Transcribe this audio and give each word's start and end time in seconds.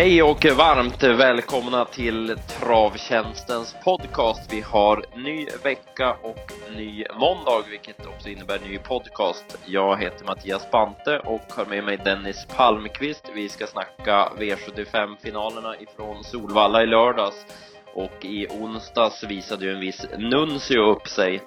Hej 0.00 0.22
och 0.22 0.44
varmt 0.44 1.02
välkomna 1.02 1.84
till 1.84 2.36
Travtjänstens 2.60 3.76
podcast. 3.84 4.52
Vi 4.52 4.60
har 4.60 5.04
ny 5.16 5.46
vecka 5.62 6.16
och 6.22 6.52
ny 6.76 7.04
måndag, 7.20 7.64
vilket 7.70 8.06
också 8.06 8.28
innebär 8.28 8.58
ny 8.58 8.78
podcast. 8.78 9.58
Jag 9.66 10.02
heter 10.02 10.24
Mattias 10.24 10.70
Bante 10.70 11.18
och 11.18 11.40
har 11.56 11.66
med 11.66 11.84
mig 11.84 11.96
Dennis 12.04 12.46
Palmqvist. 12.56 13.30
Vi 13.34 13.48
ska 13.48 13.66
snacka 13.66 14.32
V75-finalerna 14.38 15.76
ifrån 15.80 16.24
Solvalla 16.24 16.82
i 16.82 16.86
lördags 16.86 17.46
och 17.94 18.24
i 18.24 18.46
onsdags 18.46 19.24
visade 19.24 19.64
ju 19.64 19.72
en 19.72 19.80
viss 19.80 20.06
Nuncio 20.18 20.90
upp 20.90 21.08
sig. 21.08 21.40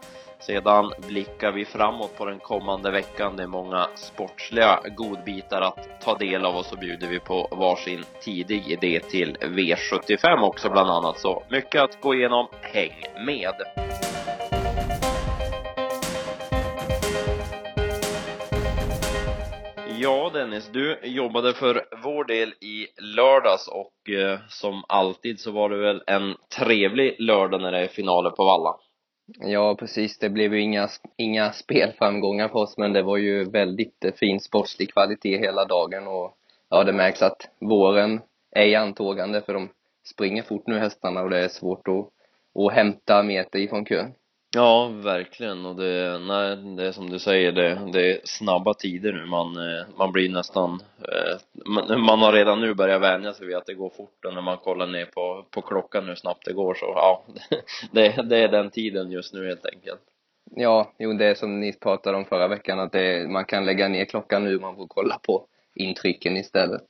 Sedan 0.46 0.92
blickar 1.08 1.52
vi 1.52 1.66
framåt 1.66 2.18
på 2.18 2.26
den 2.26 2.40
kommande 2.40 2.92
veckan. 2.92 3.36
Det 3.36 3.44
är 3.44 3.48
många 3.48 3.88
sportsliga 3.96 4.80
godbitar 4.98 5.62
att 5.62 6.02
ta 6.02 6.18
del 6.18 6.46
av 6.46 6.56
och 6.56 6.66
så 6.66 6.76
bjuder 6.76 7.08
vi 7.08 7.20
på 7.20 7.48
varsin 7.52 8.04
tidig 8.22 8.68
idé 8.68 9.00
till 9.00 9.38
V75 9.42 10.42
också 10.42 10.70
bland 10.70 10.90
annat. 10.90 11.20
Så 11.20 11.44
mycket 11.50 11.82
att 11.82 12.02
gå 12.02 12.16
igenom. 12.16 12.48
Häng 12.62 13.04
med! 13.26 13.54
Ja, 20.00 20.32
Dennis, 20.34 20.70
du 20.74 21.00
jobbade 21.04 21.54
för 21.54 21.86
vår 22.04 22.26
del 22.26 22.50
i 22.50 22.88
lördags 23.16 23.68
och 23.68 24.10
eh, 24.10 24.40
som 24.48 24.84
alltid 24.88 25.40
så 25.40 25.52
var 25.52 25.70
det 25.70 25.78
väl 25.78 26.04
en 26.08 26.36
trevlig 26.58 27.16
lördag 27.20 27.62
när 27.62 27.72
det 27.72 27.80
är 27.80 27.88
finaler 27.88 28.30
på 28.30 28.44
Valla. 28.46 28.83
Ja, 29.26 29.76
precis. 29.76 30.18
Det 30.20 30.30
blev 30.30 30.54
ju 30.54 30.62
inga, 30.62 30.90
inga 31.18 31.52
spelframgångar 31.52 32.48
för 32.48 32.60
oss, 32.60 32.78
men 32.78 32.94
det 32.94 33.02
var 33.02 33.18
ju 33.18 33.44
väldigt 33.44 34.06
fin 34.16 34.40
sportslig 34.40 34.94
kvalitet 34.94 35.38
hela 35.38 35.66
dagen 35.66 36.08
och 36.08 36.38
ja, 36.70 36.84
det 36.84 36.94
märks 36.94 37.22
att 37.22 37.50
våren 37.60 38.22
är 38.52 38.66
i 38.66 38.76
antågande 38.76 39.42
för 39.42 39.54
de 39.54 39.70
springer 40.04 40.44
fort 40.44 40.68
nu 40.68 40.80
hästarna 40.80 41.22
och 41.22 41.30
det 41.30 41.40
är 41.40 41.48
svårt 41.48 41.88
att, 41.88 42.10
att 42.64 42.74
hämta 42.74 43.24
meter 43.24 43.60
ifrån 43.60 43.86
kön. 43.86 44.14
Ja, 44.56 44.88
verkligen. 44.88 45.66
Och 45.66 45.76
det, 45.76 46.20
nej, 46.20 46.56
det 46.56 46.88
är 46.88 46.92
som 46.92 47.10
du 47.10 47.20
säger, 47.20 47.52
det, 47.52 47.92
det 47.94 48.12
är 48.12 48.20
snabba 48.24 48.74
tider 48.74 49.14
nu. 49.14 49.26
Man, 49.26 49.58
eh, 49.58 49.86
man 49.98 50.12
blir 50.12 50.30
nästan, 50.30 50.84
eh, 51.00 51.40
man, 51.66 52.02
man 52.02 52.20
har 52.20 52.34
redan 52.34 52.62
nu 52.62 52.74
börjat 52.74 53.02
vänja 53.02 53.34
sig 53.34 53.48
vid 53.48 53.56
att 53.56 53.66
det 53.66 53.74
går 53.74 53.90
fort 53.90 54.26
och 54.26 54.34
när 54.34 54.42
man 54.42 54.58
kollar 54.58 54.88
ner 54.88 55.06
på, 55.06 55.46
på 55.52 55.62
klockan 55.62 56.08
hur 56.08 56.16
snabbt 56.16 56.46
det 56.46 56.54
går 56.54 56.74
så, 56.74 56.86
ja, 56.86 57.24
det, 57.92 58.10
det 58.30 58.38
är 58.38 58.48
den 58.48 58.70
tiden 58.70 59.12
just 59.12 59.34
nu 59.34 59.48
helt 59.48 59.66
enkelt. 59.66 60.02
Ja, 60.56 60.94
jo, 61.00 61.14
det 61.14 61.26
är 61.26 61.36
som 61.36 61.60
ni 61.60 61.74
pratade 61.74 62.18
om 62.18 62.26
förra 62.26 62.48
veckan, 62.48 62.80
att 62.80 62.92
det, 62.92 63.30
man 63.30 63.46
kan 63.46 63.66
lägga 63.66 63.88
ner 63.88 64.06
klockan 64.06 64.44
nu, 64.44 64.60
man 64.60 64.76
får 64.76 64.88
kolla 64.88 65.18
på 65.18 65.46
intrycken 65.76 66.38
istället. 66.38 66.88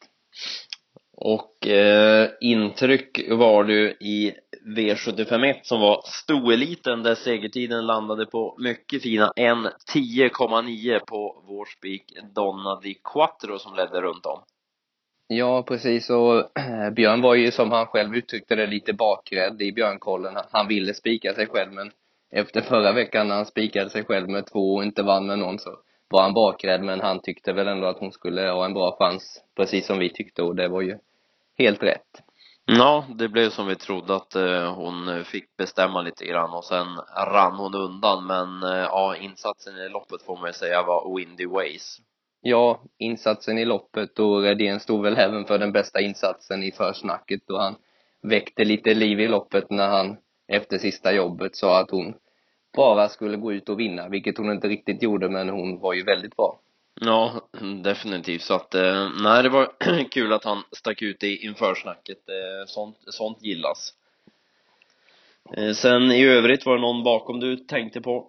Och 1.17 1.67
eh, 1.67 2.29
intryck 2.41 3.19
var 3.29 3.63
du 3.63 3.89
i 3.89 4.33
V751 4.65 5.59
som 5.63 5.81
var 5.81 6.01
stoeliten 6.05 7.03
där 7.03 7.15
segertiden 7.15 7.85
landade 7.85 8.25
på 8.25 8.55
mycket 8.59 9.03
fina 9.03 9.31
1.10,9 9.35 10.99
på 10.99 11.43
vår 11.47 11.65
spik 11.65 12.03
Donna 12.35 12.79
di 12.79 12.93
Quattro 13.13 13.59
som 13.59 13.75
ledde 13.75 14.01
runt 14.01 14.25
om. 14.25 14.39
Ja, 15.27 15.63
precis. 15.63 16.09
Och 16.09 16.59
eh, 16.59 16.89
Björn 16.95 17.21
var 17.21 17.35
ju 17.35 17.51
som 17.51 17.71
han 17.71 17.85
själv 17.85 18.15
uttryckte 18.15 18.55
det 18.55 18.67
lite 18.67 18.93
bakrädd 18.93 19.61
i 19.61 19.71
Björnkollen. 19.71 20.37
Han 20.51 20.67
ville 20.67 20.93
spika 20.93 21.33
sig 21.33 21.47
själv 21.47 21.73
men 21.73 21.91
efter 22.31 22.61
förra 22.61 22.91
veckan 22.91 23.27
när 23.27 23.35
han 23.35 23.45
spikade 23.45 23.89
sig 23.89 24.03
själv 24.03 24.29
med 24.29 24.45
två 24.45 24.75
och 24.75 24.83
inte 24.83 25.03
vann 25.03 25.25
med 25.25 25.39
någon 25.39 25.59
så 25.59 25.69
var 26.09 26.21
han 26.21 26.33
bakrädd 26.33 26.83
men 26.83 27.01
han 27.01 27.21
tyckte 27.21 27.53
väl 27.53 27.67
ändå 27.67 27.87
att 27.87 27.99
hon 27.99 28.11
skulle 28.11 28.41
ha 28.41 28.65
en 28.65 28.73
bra 28.73 28.95
chans 28.99 29.43
precis 29.55 29.85
som 29.85 29.99
vi 29.99 30.09
tyckte 30.09 30.43
och 30.43 30.55
det 30.55 30.67
var 30.67 30.81
ju 30.81 30.97
helt 31.57 31.83
rätt. 31.83 32.23
Ja, 32.65 33.05
det 33.15 33.29
blev 33.29 33.49
som 33.49 33.67
vi 33.67 33.75
trodde 33.75 34.15
att 34.15 34.35
eh, 34.35 34.73
hon 34.75 35.07
eh, 35.07 35.23
fick 35.23 35.57
bestämma 35.57 36.01
lite 36.01 36.25
grann 36.25 36.53
och 36.53 36.63
sen 36.63 36.87
rann 37.27 37.55
hon 37.55 37.75
undan 37.75 38.27
men 38.27 38.63
eh, 38.63 38.79
ja, 38.79 39.15
insatsen 39.15 39.77
i 39.77 39.89
loppet 39.89 40.21
får 40.21 40.37
man 40.37 40.49
ju 40.49 40.53
säga 40.53 40.83
var 40.83 41.15
Windy 41.17 41.45
Ways. 41.47 41.97
Ja, 42.41 42.81
insatsen 42.97 43.57
i 43.57 43.65
loppet 43.65 44.19
och 44.19 44.41
Redén 44.41 44.79
stod 44.79 45.03
väl 45.03 45.17
även 45.17 45.45
för 45.45 45.59
den 45.59 45.71
bästa 45.71 46.01
insatsen 46.01 46.63
i 46.63 46.71
försnacket 46.71 47.41
då 47.47 47.57
han 47.57 47.75
väckte 48.21 48.63
lite 48.63 48.93
liv 48.93 49.19
i 49.19 49.27
loppet 49.27 49.69
när 49.69 49.87
han 49.87 50.17
efter 50.47 50.77
sista 50.77 51.13
jobbet 51.13 51.55
sa 51.55 51.79
att 51.79 51.91
hon 51.91 52.13
bara 52.77 53.09
skulle 53.09 53.37
gå 53.37 53.53
ut 53.53 53.69
och 53.69 53.79
vinna, 53.79 54.09
vilket 54.09 54.37
hon 54.37 54.51
inte 54.51 54.67
riktigt 54.67 55.03
gjorde 55.03 55.29
men 55.29 55.49
hon 55.49 55.79
var 55.79 55.93
ju 55.93 56.03
väldigt 56.03 56.35
bra. 56.35 56.59
Ja, 57.01 57.49
definitivt. 57.83 58.41
Så 58.41 58.53
att, 58.53 58.75
eh, 58.75 59.09
nej, 59.21 59.43
det 59.43 59.49
var 59.49 59.71
kul 60.11 60.33
att 60.33 60.43
han 60.43 60.63
stack 60.71 61.01
ut 61.01 61.23
i 61.23 61.45
införsnacket. 61.45 62.29
Eh, 62.29 62.67
sånt, 62.67 62.97
sånt 63.07 63.41
gillas. 63.41 63.93
Eh, 65.57 65.73
sen 65.73 66.11
i 66.11 66.25
övrigt, 66.25 66.65
var 66.65 66.75
det 66.75 66.81
någon 66.81 67.03
bakom 67.03 67.39
du 67.39 67.57
tänkte 67.57 68.01
på? 68.01 68.27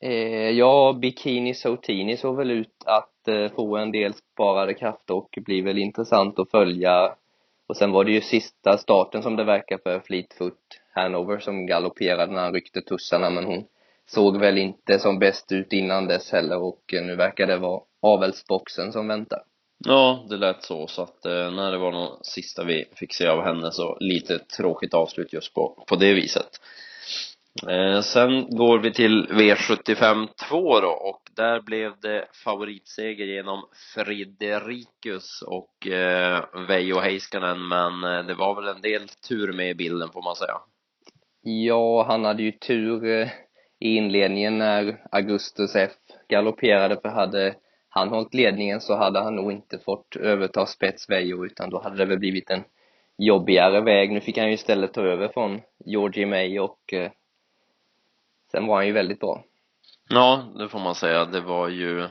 Eh, 0.00 0.50
ja, 0.50 0.98
Bikini 1.00 1.54
Sotini 1.54 2.16
såg 2.16 2.36
väl 2.36 2.50
ut 2.50 2.82
att 2.84 3.28
eh, 3.28 3.48
få 3.48 3.76
en 3.76 3.92
del 3.92 4.14
sparade 4.14 4.74
krafter 4.74 5.14
och 5.14 5.38
blir 5.44 5.62
väl 5.62 5.78
intressant 5.78 6.38
att 6.38 6.50
följa. 6.50 7.14
Och 7.66 7.76
sen 7.76 7.92
var 7.92 8.04
det 8.04 8.12
ju 8.12 8.20
sista 8.20 8.78
starten 8.78 9.22
som 9.22 9.36
det 9.36 9.44
verkar 9.44 9.78
för 9.78 10.00
Fleetfoot 10.00 10.58
Hanover 10.94 11.38
som 11.38 11.66
galopperade 11.66 12.32
när 12.32 12.42
han 12.42 12.52
ryckte 12.52 12.82
tussarna, 12.82 13.30
men 13.30 13.44
hon 13.44 13.64
såg 14.06 14.40
väl 14.40 14.58
inte 14.58 14.98
som 14.98 15.18
bäst 15.18 15.52
ut 15.52 15.72
innan 15.72 16.06
dess 16.06 16.32
heller 16.32 16.62
och 16.62 16.82
nu 16.92 17.16
verkar 17.16 17.46
det 17.46 17.56
vara 17.56 17.80
avelsboxen 18.02 18.92
som 18.92 19.08
väntar. 19.08 19.42
Ja, 19.84 20.26
det 20.28 20.36
lät 20.36 20.62
så, 20.62 20.86
så 20.86 21.02
att 21.02 21.26
eh, 21.26 21.50
när 21.50 21.72
det 21.72 21.78
var 21.78 21.92
någon 21.92 22.24
sista 22.24 22.64
vi 22.64 22.84
fick 22.94 23.14
se 23.14 23.26
av 23.26 23.42
henne 23.42 23.72
så 23.72 23.96
lite 24.00 24.38
tråkigt 24.38 24.94
avslut 24.94 25.32
just 25.32 25.54
på, 25.54 25.84
på 25.88 25.96
det 25.96 26.14
viset. 26.14 26.60
Eh, 27.68 28.00
sen 28.00 28.50
går 28.50 28.78
vi 28.78 28.92
till 28.92 29.26
V75 29.30 30.28
2 30.48 30.80
då 30.80 30.88
och 30.88 31.20
där 31.36 31.60
blev 31.60 31.92
det 32.00 32.28
favoritseger 32.44 33.26
genom 33.26 33.64
Friderikus 33.94 35.42
och 35.42 35.86
eh, 35.86 36.44
Veijo 36.68 37.00
Heiskanen 37.00 37.68
men 37.68 38.04
eh, 38.04 38.26
det 38.26 38.34
var 38.34 38.54
väl 38.54 38.76
en 38.76 38.82
del 38.82 39.08
tur 39.28 39.52
med 39.52 39.70
i 39.70 39.74
bilden 39.74 40.08
får 40.12 40.22
man 40.22 40.36
säga. 40.36 40.60
Ja, 41.42 42.04
han 42.08 42.24
hade 42.24 42.42
ju 42.42 42.52
tur 42.52 43.04
eh, 43.04 43.28
i 43.78 43.96
inledningen 43.96 44.58
när 44.58 45.02
Augustus 45.10 45.76
F 45.76 45.92
galopperade 46.28 47.00
för 47.00 47.08
hade 47.08 47.54
han 47.88 48.08
hållit 48.08 48.34
ledningen 48.34 48.80
så 48.80 48.96
hade 48.96 49.20
han 49.20 49.36
nog 49.36 49.52
inte 49.52 49.78
fått 49.78 50.16
överta 50.16 50.66
spets 50.66 51.10
Veijo 51.10 51.44
utan 51.46 51.70
då 51.70 51.82
hade 51.82 51.96
det 51.96 52.04
väl 52.04 52.18
blivit 52.18 52.50
en 52.50 52.64
jobbigare 53.18 53.80
väg. 53.80 54.12
Nu 54.12 54.20
fick 54.20 54.38
han 54.38 54.46
ju 54.46 54.52
istället 54.52 54.94
ta 54.94 55.00
över 55.00 55.28
från 55.28 55.60
Georgie 55.84 56.26
May 56.26 56.58
och 56.58 56.92
eh, 56.92 57.10
sen 58.52 58.66
var 58.66 58.76
han 58.76 58.86
ju 58.86 58.92
väldigt 58.92 59.20
bra. 59.20 59.44
Ja, 60.08 60.44
det 60.58 60.68
får 60.68 60.78
man 60.78 60.94
säga. 60.94 61.24
Det 61.24 61.40
var 61.40 61.68
ju 61.68 62.08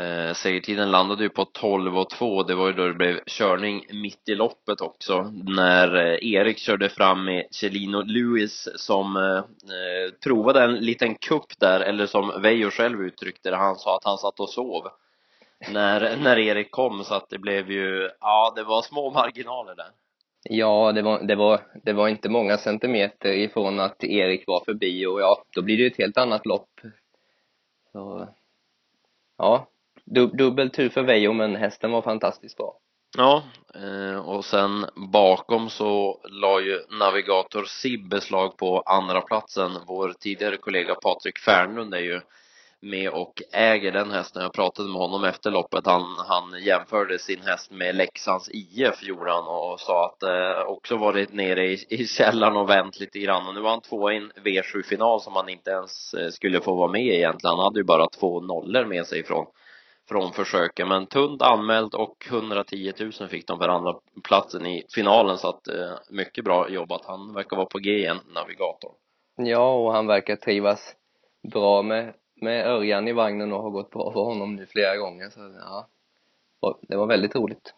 Eh, 0.00 0.34
segertiden 0.34 0.90
landade 0.90 1.22
ju 1.22 1.28
på 1.28 1.44
12 1.44 1.98
och 1.98 2.10
2. 2.10 2.42
Det 2.42 2.54
var 2.54 2.66
ju 2.66 2.72
då 2.72 2.86
det 2.86 2.94
blev 2.94 3.20
körning 3.26 3.84
mitt 3.90 4.28
i 4.28 4.34
loppet 4.34 4.80
också. 4.80 5.32
När 5.44 5.94
eh, 5.96 6.32
Erik 6.32 6.58
körde 6.58 6.88
fram 6.88 7.24
med 7.24 7.46
Celino 7.50 8.02
Lewis 8.02 8.68
som 8.76 9.16
eh, 9.16 9.36
eh, 9.76 10.12
provade 10.24 10.62
en 10.62 10.74
liten 10.74 11.14
kupp 11.14 11.58
där, 11.58 11.80
eller 11.80 12.06
som 12.06 12.42
Veijo 12.42 12.70
själv 12.70 13.02
uttryckte 13.02 13.50
det, 13.50 13.56
han 13.56 13.76
sa 13.76 13.96
att 13.96 14.04
han 14.04 14.18
satt 14.18 14.40
och 14.40 14.50
sov. 14.50 14.88
När, 15.70 16.16
när 16.16 16.38
Erik 16.38 16.70
kom 16.70 17.04
så 17.04 17.14
att 17.14 17.28
det 17.28 17.38
blev 17.38 17.70
ju, 17.70 18.10
ja 18.20 18.52
det 18.56 18.62
var 18.62 18.82
små 18.82 19.10
marginaler 19.10 19.74
där. 19.74 19.90
Ja, 20.44 20.92
det 20.92 21.02
var, 21.02 21.22
det 21.22 21.34
var, 21.34 21.60
det 21.84 21.92
var 21.92 22.08
inte 22.08 22.28
många 22.28 22.56
centimeter 22.56 23.32
ifrån 23.32 23.80
att 23.80 24.04
Erik 24.04 24.44
var 24.46 24.64
förbi 24.64 25.06
och 25.06 25.20
ja, 25.20 25.44
då 25.54 25.62
blir 25.62 25.76
det 25.76 25.82
ju 25.82 25.88
ett 25.88 25.98
helt 25.98 26.18
annat 26.18 26.46
lopp. 26.46 26.80
Så, 27.92 28.28
ja, 29.38 29.68
Dub 30.04 30.36
dubbel 30.36 30.70
tur 30.70 30.88
för 30.88 31.02
Veijo, 31.02 31.32
men 31.32 31.56
hästen 31.56 31.90
var 31.90 32.02
fantastiskt 32.02 32.56
bra. 32.56 32.78
Ja, 33.16 33.42
eh, 33.74 34.28
och 34.28 34.44
sen 34.44 34.86
bakom 35.12 35.70
så 35.70 36.20
la 36.24 36.60
ju 36.60 36.80
navigator 36.98 37.64
Sib 37.64 38.08
beslag 38.08 38.56
på 38.56 38.80
andra 38.80 39.20
platsen. 39.20 39.70
Vår 39.86 40.14
tidigare 40.20 40.56
kollega 40.56 40.94
Patrik 40.94 41.38
Fernlund 41.38 41.94
är 41.94 42.00
ju 42.00 42.20
med 42.82 43.10
och 43.10 43.42
äger 43.52 43.92
den 43.92 44.10
hästen. 44.10 44.42
Jag 44.42 44.52
pratade 44.52 44.88
med 44.88 44.98
honom 45.00 45.24
efter 45.24 45.50
loppet. 45.50 45.86
Han, 45.86 46.02
han 46.28 46.62
jämförde 46.62 47.18
sin 47.18 47.42
häst 47.42 47.70
med 47.70 47.94
Leksands 47.94 48.50
IF 48.52 49.02
gjorde 49.02 49.32
han 49.32 49.48
och 49.48 49.80
sa 49.80 50.06
att 50.06 50.22
eh, 50.22 50.62
också 50.66 50.96
varit 50.96 51.32
nere 51.32 51.66
i, 51.66 51.86
i 51.88 52.06
källaren 52.06 52.56
och 52.56 52.70
vänt 52.70 53.00
lite 53.00 53.18
grann. 53.18 53.48
Och 53.48 53.54
nu 53.54 53.60
var 53.60 53.70
han 53.70 53.80
två 53.80 54.10
i 54.10 54.16
en 54.16 54.32
V7-final 54.44 55.20
som 55.20 55.36
han 55.36 55.48
inte 55.48 55.70
ens 55.70 56.14
eh, 56.14 56.30
skulle 56.30 56.60
få 56.60 56.74
vara 56.74 56.92
med 56.92 57.06
i 57.06 57.16
egentligen. 57.16 57.56
Han 57.56 57.64
hade 57.64 57.80
ju 57.80 57.84
bara 57.84 58.08
två 58.08 58.40
nollor 58.40 58.84
med 58.84 59.06
sig 59.06 59.20
ifrån 59.20 59.46
från 60.12 60.32
försöken. 60.32 60.88
Men 60.88 61.06
tunt 61.06 61.42
anmält 61.42 61.94
och 61.94 62.26
110 62.28 62.92
000 63.20 63.28
fick 63.28 63.46
de 63.46 63.58
för 63.58 63.68
andra 63.68 63.94
platsen 64.24 64.66
i 64.66 64.84
finalen 64.94 65.38
så 65.38 65.48
att 65.48 65.68
eh, 65.68 65.92
mycket 66.10 66.44
bra 66.44 66.68
jobbat. 66.70 67.04
Han 67.04 67.34
verkar 67.34 67.56
vara 67.56 67.66
på 67.66 67.78
G 67.78 67.90
igen, 67.90 68.18
navigator. 68.34 68.92
Ja, 69.36 69.74
och 69.74 69.92
han 69.92 70.06
verkar 70.06 70.36
trivas 70.36 70.94
bra 71.52 71.82
med, 71.82 72.14
med 72.40 72.66
Örjan 72.66 73.08
i 73.08 73.12
vagnen 73.12 73.52
och 73.52 73.62
har 73.62 73.70
gått 73.70 73.90
bra 73.90 74.12
för 74.12 74.20
honom 74.20 74.56
nu 74.56 74.66
flera 74.66 74.96
gånger. 74.96 75.30
Så 75.30 75.40
ja, 75.60 75.88
det 76.88 76.96
var 76.96 77.06
väldigt 77.06 77.34
roligt. 77.34 77.74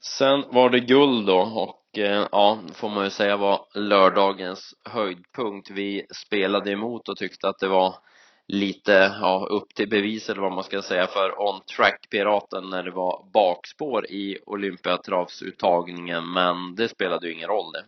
Sen 0.00 0.44
var 0.50 0.70
det 0.70 0.80
guld 0.80 1.26
då 1.26 1.40
och 1.40 1.98
eh, 1.98 2.26
ja, 2.32 2.58
får 2.74 2.88
man 2.88 3.04
ju 3.04 3.10
säga 3.10 3.36
var 3.36 3.66
lördagens 3.74 4.74
höjdpunkt. 4.84 5.70
Vi 5.70 6.06
spelade 6.26 6.70
emot 6.70 7.08
och 7.08 7.16
tyckte 7.16 7.48
att 7.48 7.58
det 7.58 7.68
var 7.68 7.94
lite, 8.48 8.92
ja, 9.20 9.46
upp 9.50 9.74
till 9.74 9.88
bevis 9.88 10.30
eller 10.30 10.40
vad 10.40 10.52
man 10.52 10.64
ska 10.64 10.82
säga 10.82 11.06
för 11.06 11.40
on 11.40 11.60
track 11.76 12.06
piraten 12.10 12.70
när 12.70 12.82
det 12.82 12.90
var 12.90 13.24
bakspår 13.32 14.06
i 14.06 14.38
Olympiatravsuttagningen 14.46 16.32
men 16.32 16.74
det 16.74 16.88
spelade 16.88 17.26
ju 17.26 17.34
ingen 17.34 17.48
roll 17.48 17.72
det. 17.72 17.84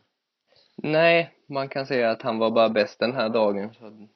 Nej, 0.77 1.31
man 1.49 1.69
kan 1.69 1.87
säga 1.87 2.11
att 2.11 2.23
han 2.23 2.39
var 2.39 2.51
bara 2.51 2.69
bäst 2.69 2.99
den 2.99 3.15
här 3.15 3.29
dagen. 3.29 3.75
Så 3.75 4.09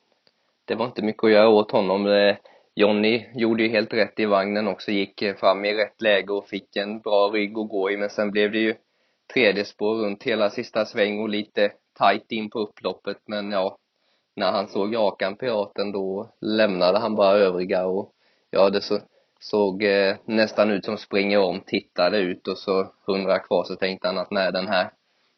det 0.65 0.75
var 0.75 0.87
inte 0.87 1.03
mycket 1.03 1.25
att 1.25 1.31
göra 1.31 1.49
åt 1.49 1.71
honom. 1.71 2.07
Eh, 2.07 2.37
Jonny 2.75 3.27
gjorde 3.35 3.63
ju 3.63 3.69
helt 3.69 3.93
rätt 3.93 4.21
i 4.21 4.25
vagnen 4.25 4.69
också, 4.69 4.91
gick 4.91 5.23
fram 5.41 5.65
i 5.65 5.75
rätt 5.75 6.03
läge 6.03 6.33
och 6.33 6.49
fick 6.49 6.77
en 6.77 7.01
bra 7.01 7.29
rygg 7.29 7.59
att 7.59 7.69
gå 7.69 7.91
i, 7.91 7.97
men 7.97 8.11
sen 8.11 8.31
blev 8.31 8.53
det 8.53 8.59
ju 8.59 8.75
tredje 9.35 9.65
spår 9.65 9.95
runt 9.95 10.23
hela 10.23 10.51
sista 10.51 10.85
sväng 10.85 11.21
och 11.21 11.29
lite 11.29 11.73
tight 11.99 12.33
in 12.33 12.51
på 12.51 12.59
upploppet, 12.59 13.19
men 13.27 13.51
ja, 13.51 13.77
när 14.39 14.53
han 14.53 14.69
såg 14.69 14.95
Jakan 14.95 15.37
Piraten 15.37 15.93
då 15.93 16.29
lämnade 16.41 16.99
han 16.99 17.15
bara 17.15 17.37
övriga 17.37 17.87
och 17.87 18.13
ja, 18.51 18.71
det 18.71 18.81
så, 18.81 18.99
såg 19.41 19.83
eh, 19.83 20.17
nästan 20.25 20.71
ut 20.71 20.85
som 20.85 20.99
springer 20.99 21.39
om, 21.39 21.61
tittade 21.61 22.19
ut 22.19 22.49
och 22.49 22.59
så 22.59 22.93
hundra 23.07 23.39
kvar 23.39 23.65
så 23.65 23.77
tänkte 23.77 24.09
han 24.09 24.19
att 24.19 24.31
nej, 24.31 24.53
den 24.53 24.69
här, 24.69 24.91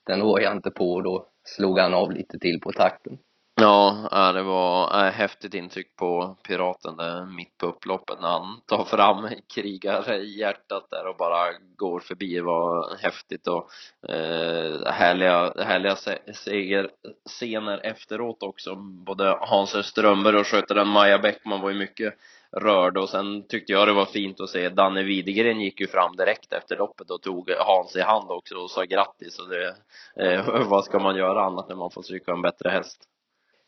den 0.07 0.21
rår 0.21 0.41
jag 0.41 0.53
inte 0.57 0.71
på 0.71 0.93
och 0.93 1.03
då 1.03 1.27
slog 1.45 1.79
han 1.79 1.95
av 1.95 2.13
lite 2.13 2.39
till 2.39 2.61
på 2.61 2.73
takten. 2.73 3.19
Ja, 3.61 4.33
det 4.35 4.43
var 4.43 5.05
äh, 5.07 5.13
häftigt 5.13 5.55
intryck 5.55 5.97
på 5.97 6.37
Piraten 6.43 6.97
där 6.97 7.27
mitt 7.27 7.59
på 7.59 7.67
upploppet 7.67 8.21
när 8.21 8.29
han 8.29 8.61
tar 8.67 8.85
fram 8.85 9.29
krigarhjärtat 9.55 10.91
där 10.91 11.07
och 11.07 11.17
bara 11.17 11.53
går 11.77 12.01
förbi. 12.01 12.35
Det 12.35 12.43
var 12.43 12.97
häftigt 12.97 13.47
och 13.47 13.71
eh, 14.11 14.93
härliga, 14.93 15.53
härliga 15.59 15.97
segerscener 16.35 17.81
efteråt 17.83 18.43
också. 18.43 18.75
Både 18.77 19.37
Hans 19.41 19.87
Strömberg 19.87 20.37
och 20.37 20.47
skötaren 20.47 20.89
Maja 20.89 21.19
Bäckman 21.19 21.61
var 21.61 21.71
ju 21.71 21.77
mycket 21.77 22.15
rörda 22.57 23.01
och 23.01 23.09
sen 23.09 23.47
tyckte 23.49 23.73
jag 23.73 23.89
det 23.89 23.93
var 23.93 24.07
fint 24.07 24.41
att 24.41 24.51
se 24.51 24.69
Danne 24.69 25.03
Widegren 25.03 25.61
gick 25.61 25.81
ju 25.81 25.87
fram 25.87 26.17
direkt 26.17 26.53
efter 26.53 26.77
loppet 26.77 27.11
och 27.11 27.23
tog 27.23 27.51
Hans 27.51 27.97
i 27.97 28.01
hand 28.01 28.31
också 28.31 28.55
och 28.55 28.71
sa 28.71 28.85
grattis 28.85 29.39
och 29.39 29.49
det, 29.49 29.75
eh, 30.17 30.65
vad 30.69 30.85
ska 30.85 30.99
man 30.99 31.17
göra 31.17 31.45
annat 31.45 31.69
när 31.69 31.77
man 31.77 31.91
får 31.91 32.03
stryka 32.03 32.33
en 32.33 32.43
bättre 32.43 32.71
häst? 32.71 33.10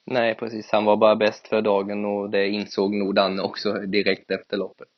Nej, 0.07 0.35
precis. 0.35 0.73
Han 0.73 0.85
var 0.85 0.97
bara 0.97 1.17
bäst 1.17 1.49
för 1.49 1.63
dagen 1.63 2.05
och 2.05 2.31
det 2.31 2.49
insåg 2.49 2.95
nog 2.95 3.15
Danne 3.15 3.43
också 3.43 3.73
direkt 3.73 4.31
efter 4.31 4.57
loppet. 4.57 4.89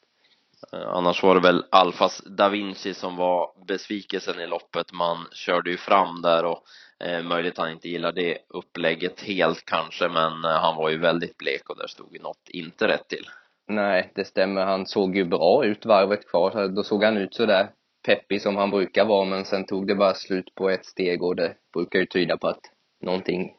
Eh, 0.72 0.88
annars 0.88 1.22
var 1.22 1.34
det 1.34 1.40
väl 1.40 1.64
Alfas 1.70 2.22
Da 2.26 2.48
Vinci 2.48 2.94
som 2.94 3.16
var 3.16 3.50
besvikelsen 3.66 4.40
i 4.40 4.46
loppet. 4.46 4.92
Man 4.92 5.16
körde 5.32 5.70
ju 5.70 5.76
fram 5.76 6.22
där 6.22 6.44
och 6.44 6.62
eh, 7.04 7.22
möjligt 7.22 7.58
han 7.58 7.70
inte 7.70 7.88
gillar 7.88 8.12
det 8.12 8.38
upplägget 8.48 9.20
helt 9.20 9.64
kanske, 9.64 10.08
men 10.08 10.44
eh, 10.44 10.50
han 10.50 10.76
var 10.76 10.90
ju 10.90 10.98
väldigt 10.98 11.38
blek 11.38 11.70
och 11.70 11.76
där 11.76 11.86
stod 11.86 12.16
ju 12.16 12.22
något 12.22 12.48
inte 12.48 12.88
rätt 12.88 13.08
till. 13.08 13.24
Nej, 13.68 14.12
det 14.14 14.24
stämmer. 14.24 14.66
Han 14.66 14.86
såg 14.86 15.16
ju 15.16 15.24
bra 15.24 15.64
ut 15.64 15.86
varvet 15.86 16.28
kvar. 16.28 16.68
Då 16.68 16.82
såg 16.82 17.04
han 17.04 17.16
ut 17.16 17.34
sådär 17.34 17.68
peppig 18.06 18.42
som 18.42 18.56
han 18.56 18.70
brukar 18.70 19.04
vara, 19.04 19.24
men 19.24 19.44
sen 19.44 19.64
tog 19.66 19.86
det 19.86 19.94
bara 19.94 20.14
slut 20.14 20.54
på 20.54 20.70
ett 20.70 20.86
steg 20.86 21.22
och 21.22 21.36
det 21.36 21.54
brukar 21.72 21.98
ju 21.98 22.06
tyda 22.06 22.36
på 22.36 22.48
att 22.48 22.60
någonting 23.00 23.52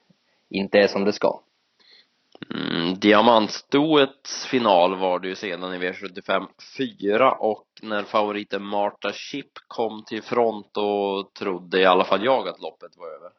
inte 0.50 0.80
är 0.80 0.88
som 0.88 1.06
det 1.06 1.14
ska. 1.14 1.40
Mm, 2.54 3.00
Diamantstoets 3.00 4.46
final 4.46 4.96
var 4.96 5.20
det 5.20 5.28
ju 5.28 5.36
sedan 5.36 5.74
i 5.74 5.78
V75 5.78 6.48
4 6.78 7.32
och 7.32 7.66
när 7.82 8.04
favoriten 8.04 8.64
Marta 8.64 9.12
Chip 9.14 9.52
kom 9.68 10.04
till 10.04 10.24
front 10.24 10.78
och 10.78 11.34
trodde 11.34 11.82
i 11.82 11.86
alla 11.86 12.04
fall 12.04 12.26
jag 12.26 12.48
att 12.48 12.62
loppet 12.62 12.98
var 12.98 13.08
över. 13.08 13.32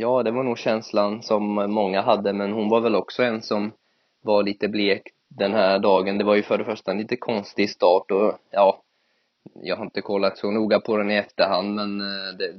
Ja, 0.00 0.22
det 0.22 0.30
var 0.30 0.42
nog 0.42 0.58
känslan 0.58 1.22
som 1.22 1.44
många 1.54 2.02
hade, 2.02 2.32
men 2.32 2.52
hon 2.52 2.68
var 2.68 2.80
väl 2.80 2.94
också 2.94 3.22
en 3.22 3.42
som 3.42 3.72
var 4.22 4.42
lite 4.42 4.68
blek 4.68 5.02
den 5.28 5.52
här 5.52 5.78
dagen. 5.78 6.18
Det 6.18 6.24
var 6.24 6.34
ju 6.34 6.42
för 6.42 6.58
det 6.58 6.64
första 6.64 6.90
en 6.90 6.98
lite 6.98 7.16
konstig 7.16 7.70
start 7.70 8.10
och 8.10 8.38
ja, 8.50 8.82
jag 9.54 9.76
har 9.76 9.84
inte 9.84 10.00
kollat 10.00 10.38
så 10.38 10.50
noga 10.50 10.80
på 10.80 10.96
den 10.96 11.10
i 11.10 11.14
efterhand, 11.14 11.74
men 11.74 12.00
eh, 12.00 12.36
det, 12.38 12.54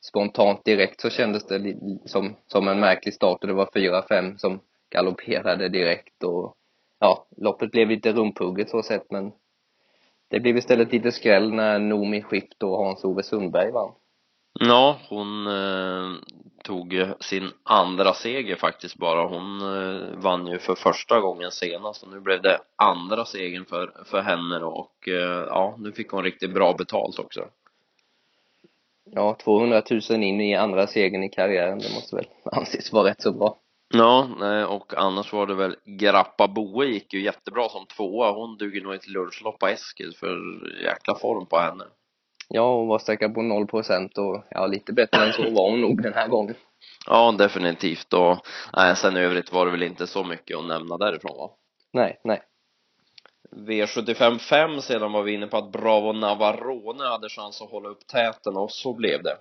spontant 0.00 0.64
direkt 0.64 1.00
så 1.00 1.10
kändes 1.10 1.46
det 1.46 1.76
som, 2.04 2.36
som 2.46 2.68
en 2.68 2.80
märklig 2.80 3.14
start 3.14 3.40
och 3.40 3.48
det 3.48 3.54
var 3.54 3.70
fyra, 3.74 4.02
fem 4.08 4.38
som 4.38 4.60
galopperade 4.90 5.68
direkt 5.68 6.24
och 6.24 6.54
ja, 6.98 7.26
loppet 7.36 7.70
blev 7.70 7.88
lite 7.88 8.12
rumphugget 8.12 8.70
så 8.70 8.82
sett 8.82 9.10
men 9.10 9.32
det 10.30 10.40
blev 10.40 10.56
istället 10.56 10.92
lite 10.92 11.12
skräll 11.12 11.52
när 11.52 11.78
Nomi 11.78 12.22
Skift 12.22 12.62
och 12.62 12.78
Hans-Ove 12.78 13.22
Sundberg 13.22 13.70
vann. 13.70 13.92
Ja, 14.60 14.98
hon 15.08 15.46
eh, 15.46 16.16
tog 16.64 17.02
sin 17.20 17.50
andra 17.62 18.14
seger 18.14 18.56
faktiskt 18.56 18.96
bara. 18.96 19.28
Hon 19.28 19.60
eh, 19.60 20.18
vann 20.18 20.46
ju 20.46 20.58
för 20.58 20.74
första 20.74 21.20
gången 21.20 21.50
senast 21.50 22.02
och 22.02 22.10
nu 22.10 22.20
blev 22.20 22.42
det 22.42 22.58
andra 22.76 23.24
segern 23.24 23.64
för, 23.64 24.04
för 24.04 24.20
henne 24.20 24.58
då 24.58 24.68
och 24.68 25.08
eh, 25.08 25.46
ja, 25.48 25.74
nu 25.78 25.92
fick 25.92 26.10
hon 26.10 26.24
riktigt 26.24 26.54
bra 26.54 26.74
betalt 26.78 27.18
också 27.18 27.40
ja, 29.12 29.36
200 29.44 29.82
000 30.10 30.22
in 30.22 30.40
i 30.40 30.54
andra 30.54 30.86
segern 30.86 31.22
i 31.22 31.28
karriären, 31.28 31.78
det 31.78 31.94
måste 31.94 32.16
väl 32.16 32.26
anses 32.52 32.92
vara 32.92 33.10
rätt 33.10 33.22
så 33.22 33.32
bra. 33.32 33.58
Ja, 33.94 34.28
och 34.68 34.94
annars 34.96 35.32
var 35.32 35.46
det 35.46 35.54
väl 35.54 35.76
Grappa 35.84 36.48
Boe 36.48 36.86
gick 36.86 37.14
ju 37.14 37.22
jättebra 37.22 37.68
som 37.68 37.86
tvåa. 37.86 38.32
Hon 38.32 38.56
duger 38.56 38.80
nog 38.80 38.94
ett 38.94 39.08
lunchlopp 39.08 39.58
på 39.58 39.66
Eskil 39.66 40.12
för 40.20 40.38
jäkla 40.84 41.14
form 41.14 41.46
på 41.46 41.58
henne. 41.58 41.84
Ja, 42.48 42.76
hon 42.76 42.88
var 42.88 42.98
säkert 42.98 43.34
på 43.34 43.42
noll 43.42 43.66
procent 43.66 44.18
och 44.18 44.44
ja, 44.50 44.66
lite 44.66 44.92
bättre 44.92 45.26
än 45.26 45.32
så 45.32 45.42
var 45.42 45.70
hon 45.70 45.80
nog 45.80 46.02
den 46.02 46.14
här 46.14 46.28
gången. 46.28 46.54
Ja, 47.06 47.34
definitivt 47.38 48.12
och 48.12 48.38
nej, 48.76 48.96
sen 48.96 49.16
i 49.16 49.20
övrigt 49.20 49.52
var 49.52 49.66
det 49.66 49.72
väl 49.72 49.82
inte 49.82 50.06
så 50.06 50.24
mycket 50.24 50.56
att 50.56 50.66
nämna 50.66 50.96
därifrån 50.96 51.38
va? 51.38 51.50
Nej, 51.92 52.20
nej. 52.24 52.42
V75 53.50 54.38
5 54.38 54.80
sedan 54.80 55.12
var 55.12 55.22
vi 55.22 55.32
inne 55.32 55.46
på 55.46 55.56
att 55.56 55.72
Bravo 55.72 56.12
Navarone 56.12 57.04
hade 57.04 57.28
chans 57.28 57.62
att 57.62 57.70
hålla 57.70 57.88
upp 57.88 58.06
täten 58.06 58.56
och 58.56 58.70
så 58.70 58.92
blev 58.92 59.22
det. 59.22 59.36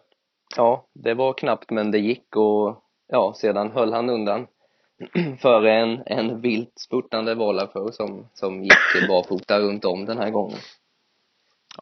Ja, 0.56 0.86
det 0.94 1.14
var 1.14 1.34
knappt 1.34 1.70
men 1.70 1.92
det 1.92 2.00
gick 2.00 2.36
och 2.36 2.84
ja, 3.08 3.34
sedan 3.38 3.72
höll 3.72 3.94
han 3.94 4.10
undan 4.10 4.48
före 5.40 5.74
en, 5.74 6.04
en 6.06 6.42
vilt 6.42 6.80
spurtande 6.80 7.36
Volafur 7.36 7.92
som, 7.92 8.28
som 8.34 8.64
gick 8.64 9.08
barfota 9.08 9.60
runt 9.60 9.86
om 9.86 10.06
den 10.06 10.18
här 10.18 10.30
gången. 10.30 10.58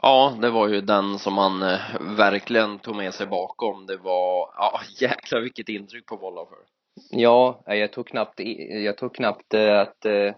Ja, 0.02 0.38
det 0.42 0.50
var 0.50 0.68
ju 0.68 0.82
den 0.82 1.20
som 1.20 1.38
han 1.38 1.64
eh, 1.64 1.80
verkligen 2.18 2.80
tog 2.80 2.96
med 2.96 3.14
sig 3.14 3.28
bakom. 3.28 3.86
Det 3.86 3.98
var, 3.98 4.50
ja 4.58 4.80
jäklar 5.00 5.40
vilket 5.40 5.70
intryck 5.70 6.06
på 6.06 6.16
Volafur. 6.16 6.66
Ja, 7.12 7.64
jag 7.66 7.92
tror 7.92 8.04
knappt, 8.04 8.40
jag 8.84 8.98
tror 8.98 9.10
knappt 9.10 9.54
eh, 9.54 9.80
att 9.80 10.06
eh, 10.06 10.34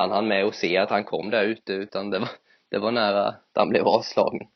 han 0.00 0.10
hann 0.10 0.28
med 0.28 0.44
att 0.44 0.54
se 0.54 0.76
att 0.76 0.90
han 0.90 1.04
kom 1.04 1.30
där 1.30 1.44
ute 1.44 1.72
utan 1.72 2.10
det 2.10 2.18
var, 2.18 2.28
det 2.70 2.78
var 2.78 2.90
nära 2.90 3.26
att 3.26 3.50
han 3.54 3.68
blev 3.68 3.88
avslagen. 3.88 4.48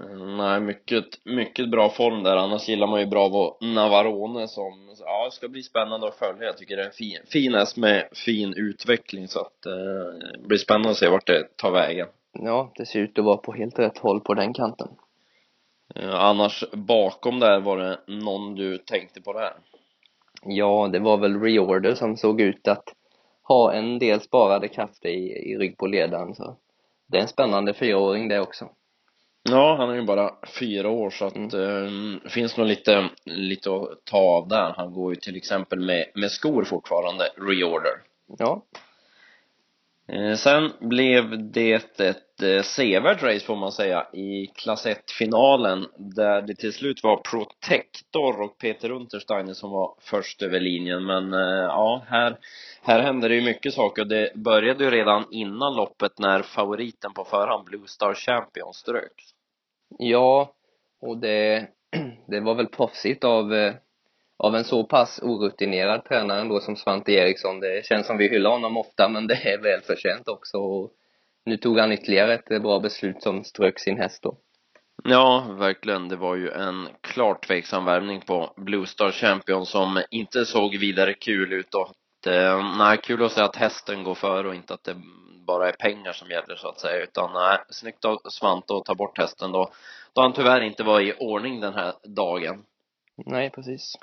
Mm, 0.00 0.36
nej, 0.36 0.60
mycket, 0.60 1.04
mycket 1.24 1.70
bra 1.70 1.88
form 1.88 2.22
där. 2.22 2.36
Annars 2.36 2.68
gillar 2.68 2.86
man 2.86 3.00
ju 3.00 3.06
Bravo 3.06 3.56
Navarone 3.60 4.48
som, 4.48 4.94
ja, 4.98 5.24
det 5.24 5.30
ska 5.30 5.48
bli 5.48 5.62
spännande 5.62 6.08
att 6.08 6.14
följa. 6.14 6.44
Jag 6.44 6.56
tycker 6.56 6.76
det 6.76 6.82
är 6.82 6.86
en 6.86 6.92
fin, 6.92 7.18
fin 7.26 7.54
häst 7.54 7.76
med 7.76 8.08
fin 8.12 8.54
utveckling 8.54 9.28
så 9.28 9.40
att 9.40 9.66
eh, 9.66 10.32
det 10.40 10.48
blir 10.48 10.58
spännande 10.58 10.90
att 10.90 10.96
se 10.96 11.08
vart 11.08 11.26
det 11.26 11.56
tar 11.56 11.70
vägen. 11.70 12.08
Ja, 12.32 12.72
det 12.76 12.86
ser 12.86 12.98
ut 12.98 13.18
att 13.18 13.24
vara 13.24 13.36
på 13.36 13.52
helt 13.52 13.78
rätt 13.78 13.98
håll 13.98 14.20
på 14.20 14.34
den 14.34 14.54
kanten. 14.54 14.88
Eh, 15.94 16.14
annars 16.14 16.64
bakom 16.72 17.40
där 17.40 17.60
var 17.60 17.76
det 17.76 17.98
någon 18.06 18.54
du 18.54 18.78
tänkte 18.78 19.22
på 19.22 19.32
det 19.32 19.38
här? 19.38 19.54
Ja, 20.42 20.88
det 20.92 20.98
var 20.98 21.16
väl 21.16 21.40
Reorder 21.40 21.94
som 21.94 22.16
såg 22.16 22.40
ut 22.40 22.68
att 22.68 22.84
ha 23.48 23.72
en 23.72 23.98
del 23.98 24.20
sparade 24.20 24.68
krafter 24.68 25.08
i, 25.08 25.52
i 25.52 25.58
rygg 25.58 25.78
på 25.78 25.86
ledaren 25.86 26.34
så 26.34 26.56
det 27.06 27.18
är 27.18 27.22
en 27.22 27.28
spännande 27.28 27.74
fyraåring 27.74 28.28
det 28.28 28.40
också. 28.40 28.68
Ja, 29.48 29.76
han 29.76 29.90
är 29.90 29.94
ju 29.94 30.02
bara 30.02 30.34
fyra 30.58 30.88
år 30.90 31.10
så 31.10 31.24
att 31.24 31.36
mm. 31.36 32.20
eh, 32.24 32.30
finns 32.30 32.56
nog 32.56 32.66
lite, 32.66 33.08
lite 33.24 33.70
att 33.70 34.04
ta 34.04 34.18
av 34.18 34.48
där. 34.48 34.74
Han 34.76 34.92
går 34.92 35.14
ju 35.14 35.20
till 35.20 35.36
exempel 35.36 35.80
med, 35.80 36.06
med 36.14 36.30
skor 36.30 36.64
fortfarande, 36.64 37.24
reorder. 37.36 37.92
Ja. 38.38 38.62
Eh, 40.08 40.34
sen 40.34 40.72
blev 40.80 41.50
det 41.52 42.00
ett 42.00 42.42
eh, 42.42 42.62
sevärt 42.62 43.22
race 43.22 43.46
får 43.46 43.56
man 43.56 43.72
säga 43.72 44.06
i 44.12 44.46
klass 44.46 44.86
1-finalen 44.86 45.86
där 45.96 46.42
det 46.42 46.54
till 46.54 46.72
slut 46.72 47.02
var 47.02 47.16
Protector 47.16 48.40
och 48.40 48.58
Peter 48.58 48.90
Untersteiner 48.90 49.54
som 49.54 49.70
var 49.70 49.94
först 50.00 50.42
över 50.42 50.60
linjen 50.60 51.06
men 51.06 51.34
eh, 51.34 51.64
ja, 51.64 52.02
här, 52.08 52.38
här 52.82 53.00
hände 53.00 53.28
det 53.28 53.34
ju 53.34 53.42
mycket 53.42 53.74
saker 53.74 54.02
och 54.02 54.08
det 54.08 54.34
började 54.34 54.84
ju 54.84 54.90
redan 54.90 55.24
innan 55.30 55.76
loppet 55.76 56.18
när 56.18 56.42
favoriten 56.42 57.12
på 57.14 57.24
förhand 57.24 57.64
Blue 57.64 57.86
Star 57.86 58.14
Champion 58.14 58.74
ströks. 58.74 59.24
Ja, 59.98 60.52
och 61.00 61.18
det, 61.18 61.68
det 62.26 62.40
var 62.40 62.54
väl 62.54 62.66
proffsigt 62.66 63.24
av 63.24 63.72
av 64.38 64.56
en 64.56 64.64
så 64.64 64.84
pass 64.84 65.20
orutinerad 65.22 66.04
tränare 66.04 66.40
ändå 66.40 66.60
som 66.60 66.76
Svante 66.76 67.12
Eriksson. 67.12 67.60
Det 67.60 67.86
känns 67.86 68.06
som 68.06 68.18
vi 68.18 68.28
hyllar 68.28 68.50
honom 68.50 68.76
ofta, 68.76 69.08
men 69.08 69.26
det 69.26 69.34
är 69.34 69.58
välförtjänt 69.58 70.28
också. 70.28 70.58
Och 70.58 70.92
nu 71.44 71.56
tog 71.56 71.78
han 71.78 71.92
ytterligare 71.92 72.34
ett 72.34 72.62
bra 72.62 72.80
beslut 72.80 73.22
som 73.22 73.44
strök 73.44 73.78
sin 73.78 73.98
häst 73.98 74.22
då. 74.22 74.36
Ja, 75.04 75.46
verkligen. 75.58 76.08
Det 76.08 76.16
var 76.16 76.36
ju 76.36 76.50
en 76.50 76.88
klart 77.00 77.46
tveksam 77.46 77.84
värvning 77.84 78.20
på 78.20 78.52
Blue 78.56 78.86
Star 78.86 79.10
Champion 79.10 79.66
som 79.66 80.02
inte 80.10 80.44
såg 80.44 80.76
vidare 80.76 81.14
kul 81.14 81.52
ut 81.52 81.74
och 81.74 82.32
eh, 82.32 82.76
nej, 82.78 82.98
kul 83.02 83.24
att 83.24 83.32
se 83.32 83.40
att 83.40 83.56
hästen 83.56 84.04
går 84.04 84.14
före 84.14 84.48
och 84.48 84.54
inte 84.54 84.74
att 84.74 84.84
det 84.84 84.96
bara 85.46 85.68
är 85.68 85.72
pengar 85.72 86.12
som 86.12 86.30
gäller 86.30 86.56
så 86.56 86.68
att 86.68 86.80
säga 86.80 87.02
utan 87.02 87.32
nej, 87.32 87.58
snyggt 87.68 88.04
av 88.04 88.18
Svante 88.28 88.74
att 88.74 88.84
ta 88.84 88.94
bort 88.94 89.18
hästen 89.18 89.52
då 89.52 89.70
då 90.12 90.22
han 90.22 90.32
tyvärr 90.32 90.60
inte 90.60 90.82
var 90.82 91.00
i 91.00 91.12
ordning 91.18 91.60
den 91.60 91.74
här 91.74 91.94
dagen. 92.04 92.64
Nej, 93.26 93.50
precis. 93.50 93.96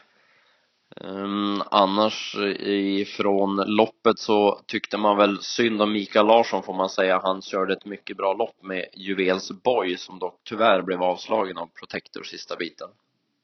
Um, 1.02 1.64
annars 1.72 2.36
ifrån 2.60 3.64
loppet 3.66 4.20
så 4.20 4.60
tyckte 4.66 4.98
man 4.98 5.18
väl 5.18 5.42
synd 5.42 5.82
om 5.82 5.92
Mikael 5.92 6.26
Larsson 6.26 6.64
får 6.64 6.74
man 6.74 6.90
säga. 6.90 7.22
Han 7.24 7.42
körde 7.42 7.74
ett 7.74 7.86
mycket 7.86 8.18
bra 8.18 8.34
lopp 8.34 8.56
med 8.62 8.86
Juvels 8.94 9.52
Boy 9.64 9.98
som 9.98 10.20
dock 10.20 10.40
tyvärr 10.44 10.82
blev 10.82 11.04
avslagen 11.04 11.58
av 11.58 11.70
Protector 11.80 12.24
sista 12.24 12.56
biten. 12.56 12.90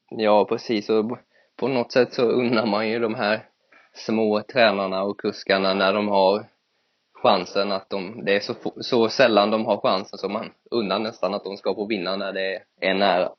Ja, 0.10 0.46
precis. 0.46 0.89
Och 0.89 1.18
på 1.56 1.68
något 1.68 1.91
sätt 1.91 2.13
så 2.13 2.24
undrar 2.24 2.65
man 2.65 2.89
ju 2.89 3.00
de 3.00 3.15
här 3.15 3.46
små 3.94 4.41
tränarna 4.41 5.03
och 5.03 5.20
kuskarna 5.20 5.74
när 5.74 5.94
de 5.94 6.08
har 6.08 6.46
chansen 7.13 7.72
att 7.72 7.89
de, 7.89 8.25
det 8.25 8.36
är 8.36 8.39
så, 8.39 8.53
så 8.82 9.10
sällan 9.10 9.51
de 9.51 9.65
har 9.65 9.77
chansen 9.77 10.20
så 10.20 10.29
man 10.29 10.51
undrar 10.72 11.00
nästan 11.00 11.34
att 11.34 11.44
de 11.44 11.58
ska 11.58 11.75
få 11.75 11.86
vinna 11.86 12.15
när 12.15 12.34
det 12.34 12.62
är 12.82 12.94
nära. 12.94 13.29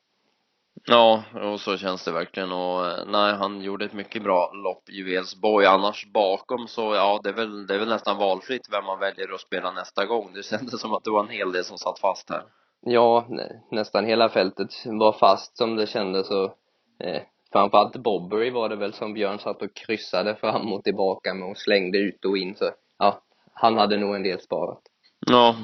Ja, 0.85 1.23
och 1.33 1.59
så 1.59 1.77
känns 1.77 2.05
det 2.05 2.11
verkligen 2.11 2.51
och 2.51 2.85
eh, 2.85 3.05
nej, 3.07 3.33
han 3.33 3.61
gjorde 3.61 3.85
ett 3.85 3.93
mycket 3.93 4.23
bra 4.23 4.51
lopp, 4.53 4.89
Juvelsborg. 4.89 5.65
Annars 5.65 6.11
bakom 6.13 6.67
så, 6.67 6.95
ja, 6.95 7.19
det 7.23 7.29
är 7.29 7.33
väl, 7.33 7.67
det 7.67 7.75
är 7.75 7.79
väl 7.79 7.89
nästan 7.89 8.17
valfritt 8.17 8.67
vem 8.71 8.85
man 8.85 8.99
väljer 8.99 9.33
att 9.33 9.41
spela 9.41 9.71
nästa 9.71 10.05
gång. 10.05 10.33
Det 10.33 10.43
kändes 10.45 10.81
som 10.81 10.93
att 10.93 11.03
det 11.03 11.11
var 11.11 11.23
en 11.23 11.29
hel 11.29 11.51
del 11.51 11.63
som 11.63 11.77
satt 11.77 11.99
fast 11.99 12.29
här. 12.29 12.43
Ja, 12.81 13.27
nästan 13.71 14.05
hela 14.05 14.29
fältet 14.29 14.69
var 14.85 15.13
fast 15.13 15.57
som 15.57 15.75
det 15.75 15.87
kändes 15.87 16.29
och 16.29 16.57
eh, 17.03 17.21
framförallt 17.51 17.97
Bobbery 17.97 18.49
var 18.49 18.69
det 18.69 18.75
väl 18.75 18.93
som 18.93 19.13
Björn 19.13 19.39
satt 19.39 19.61
och 19.61 19.75
kryssade 19.75 20.35
fram 20.35 20.73
och 20.73 20.83
tillbaka 20.83 21.33
med 21.33 21.49
och 21.49 21.57
slängde 21.57 21.97
ut 21.97 22.25
och 22.25 22.37
in 22.37 22.55
så, 22.55 22.71
ja, 22.99 23.21
han 23.53 23.77
hade 23.77 23.97
nog 23.97 24.15
en 24.15 24.23
del 24.23 24.41
sparat. 24.41 24.81
Ja, 25.27 25.55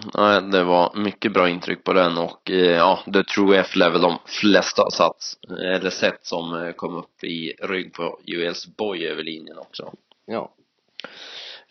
det 0.52 0.64
var 0.64 0.96
mycket 0.96 1.34
bra 1.34 1.50
intryck 1.50 1.84
på 1.84 1.94
den 1.94 2.18
och 2.18 2.52
eh, 2.52 2.76
ja, 2.76 3.00
The 3.14 3.24
True 3.24 3.60
F 3.60 3.76
level 3.76 4.02
de 4.02 4.18
flesta 4.26 4.82
har 4.82 4.90
satt, 4.90 5.24
eller 5.50 5.90
sett 5.90 6.26
som 6.26 6.64
eh, 6.64 6.72
kom 6.72 6.96
upp 6.96 7.24
i 7.24 7.54
rygg 7.62 7.94
på 7.94 8.20
US 8.26 8.68
Boy 8.78 9.08
över 9.08 9.24
linjen 9.24 9.58
också. 9.58 9.94
Ja. 10.26 10.54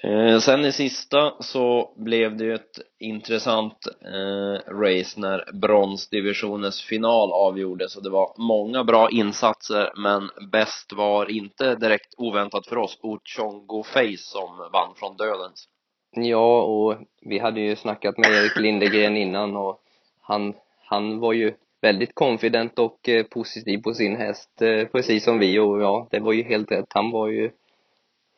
Eh, 0.03 0.39
sen 0.39 0.65
i 0.65 0.73
sista 0.73 1.35
så 1.41 1.95
blev 1.97 2.37
det 2.37 2.45
ju 2.45 2.55
ett 2.55 2.79
intressant 2.99 3.87
eh, 4.05 4.73
race 4.73 5.21
när 5.21 5.53
bronsdivisionens 5.53 6.83
final 6.83 7.33
avgjordes 7.33 7.97
och 7.97 8.03
det 8.03 8.11
var 8.11 8.35
många 8.39 8.85
bra 8.85 9.11
insatser 9.11 9.93
men 9.97 10.31
bäst 10.53 10.93
var 10.93 11.31
inte 11.31 11.75
direkt 11.75 12.15
oväntat 12.17 12.67
för 12.67 12.79
oss 12.79 12.99
Ochongo 13.03 13.83
Face 13.83 14.17
som 14.17 14.69
vann 14.73 14.95
från 14.97 15.17
dödens. 15.17 15.69
Ja, 16.17 16.63
och 16.63 16.97
vi 17.21 17.39
hade 17.39 17.61
ju 17.61 17.77
snackat 17.77 18.19
med 18.19 18.31
Erik 18.31 18.57
Lindegren 18.57 19.17
innan 19.17 19.57
och 19.57 19.81
han, 20.21 20.55
han 20.85 21.21
var 21.21 21.33
ju 21.33 21.55
väldigt 21.81 22.15
confident 22.15 22.79
och 22.79 23.09
eh, 23.09 23.25
positiv 23.25 23.79
på 23.79 23.95
sin 23.95 24.17
häst, 24.17 24.63
eh, 24.63 24.85
precis 24.85 25.25
som 25.25 25.39
vi 25.39 25.59
och 25.59 25.83
ja, 25.83 26.09
det 26.11 26.21
var 26.21 26.33
ju 26.33 26.43
helt 26.43 26.71
rätt. 26.73 26.93
Han 26.95 27.11
var 27.11 27.29
ju 27.29 27.51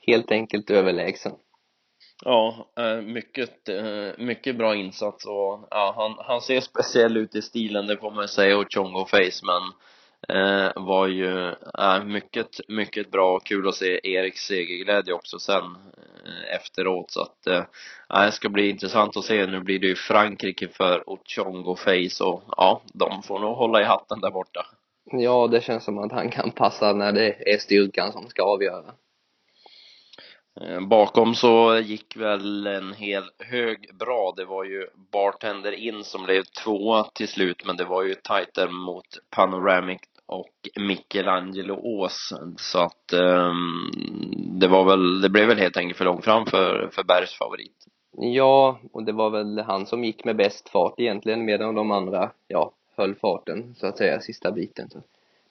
helt 0.06 0.32
enkelt 0.32 0.70
överlägsen. 0.70 1.32
Ja, 2.25 2.68
eh, 2.78 3.02
mycket, 3.02 3.68
eh, 3.68 4.11
mycket 4.18 4.56
bra 4.56 4.76
insats 4.76 5.26
och 5.26 5.68
ja, 5.70 5.94
han, 5.97 6.14
han 6.26 6.40
ser 6.40 6.61
speciell 6.61 7.16
ut 7.16 7.35
i 7.35 7.42
stilen, 7.42 7.87
det 7.87 7.97
får 7.97 8.11
man 8.11 8.28
säga, 8.28 8.58
och 8.58 8.66
Chongo 8.75 9.04
Face, 9.04 9.40
men 9.42 9.62
eh, 10.38 10.73
var 10.76 11.06
ju 11.06 11.49
eh, 11.78 12.04
mycket, 12.04 12.61
mycket 12.68 13.11
bra 13.11 13.37
och 13.37 13.47
kul 13.47 13.68
att 13.68 13.75
se 13.75 14.00
Eriks 14.02 14.40
segerglädje 14.40 15.14
också 15.14 15.38
sen 15.38 15.62
efteråt 16.54 17.11
så 17.11 17.23
att 17.23 17.47
eh, 17.47 17.64
det 18.08 18.32
ska 18.32 18.49
bli 18.49 18.70
intressant 18.70 19.16
att 19.16 19.25
se. 19.25 19.47
Nu 19.47 19.61
blir 19.61 19.78
det 19.78 19.87
ju 19.87 19.94
Frankrike 19.94 20.68
för 20.68 21.11
Ochongo 21.11 21.76
Face 21.76 22.25
och 22.25 22.42
ja, 22.56 22.82
de 22.92 23.23
får 23.23 23.38
nog 23.38 23.56
hålla 23.56 23.80
i 23.80 23.85
hatten 23.85 24.20
där 24.20 24.30
borta. 24.30 24.66
Ja, 25.12 25.47
det 25.47 25.61
känns 25.61 25.85
som 25.85 25.99
att 25.99 26.12
han 26.12 26.30
kan 26.30 26.50
passa 26.50 26.92
när 26.92 27.12
det 27.12 27.52
är 27.54 27.58
styrkan 27.58 28.12
som 28.12 28.28
ska 28.28 28.42
avgöra. 28.42 28.94
Eh, 30.61 30.80
bakom 30.80 31.35
så 31.35 31.78
gick 31.78 32.16
väl 32.16 32.66
en 32.66 32.92
hel 32.92 33.25
hög 33.38 33.97
bra. 33.99 34.35
Det 34.37 34.44
var 34.44 34.64
ju 34.64 34.87
Bartender 35.12 35.73
in 35.73 36.04
som 36.04 36.25
blev 36.25 36.42
tvåa 36.42 37.04
till 37.04 37.28
slut, 37.28 37.66
men 37.66 37.76
det 37.76 37.85
var 37.85 38.02
ju 38.02 38.14
tajtare 38.14 38.70
mot 38.70 39.06
Panoramic 39.30 40.00
och 40.28 40.68
Michelangelo 40.76 41.75
Ås. 41.82 42.32
Så 42.56 42.78
att 42.78 43.12
um, 43.12 43.90
det 44.61 44.68
var 44.68 44.85
väl, 44.85 45.20
det 45.20 45.28
blev 45.28 45.49
väl 45.49 45.58
helt 45.58 45.76
enkelt 45.76 45.99
för 45.99 46.04
långt 46.04 46.25
fram 46.25 46.47
för, 46.47 46.88
för 46.92 47.04
Bergs 47.04 47.38
favorit. 47.38 47.87
Ja, 48.12 48.78
och 48.92 49.04
det 49.04 49.12
var 49.12 49.30
väl 49.30 49.58
han 49.58 49.87
som 49.87 50.04
gick 50.04 50.25
med 50.25 50.37
bäst 50.37 50.68
fart 50.68 51.00
egentligen, 51.00 51.44
medan 51.44 51.75
de 51.75 51.90
andra, 51.90 52.30
ja, 52.49 52.73
höll 52.97 53.14
farten 53.14 53.75
så 53.78 53.87
att 53.87 53.99
säga, 53.99 54.20
sista 54.20 54.52
biten. 54.52 54.90
Så 54.90 54.99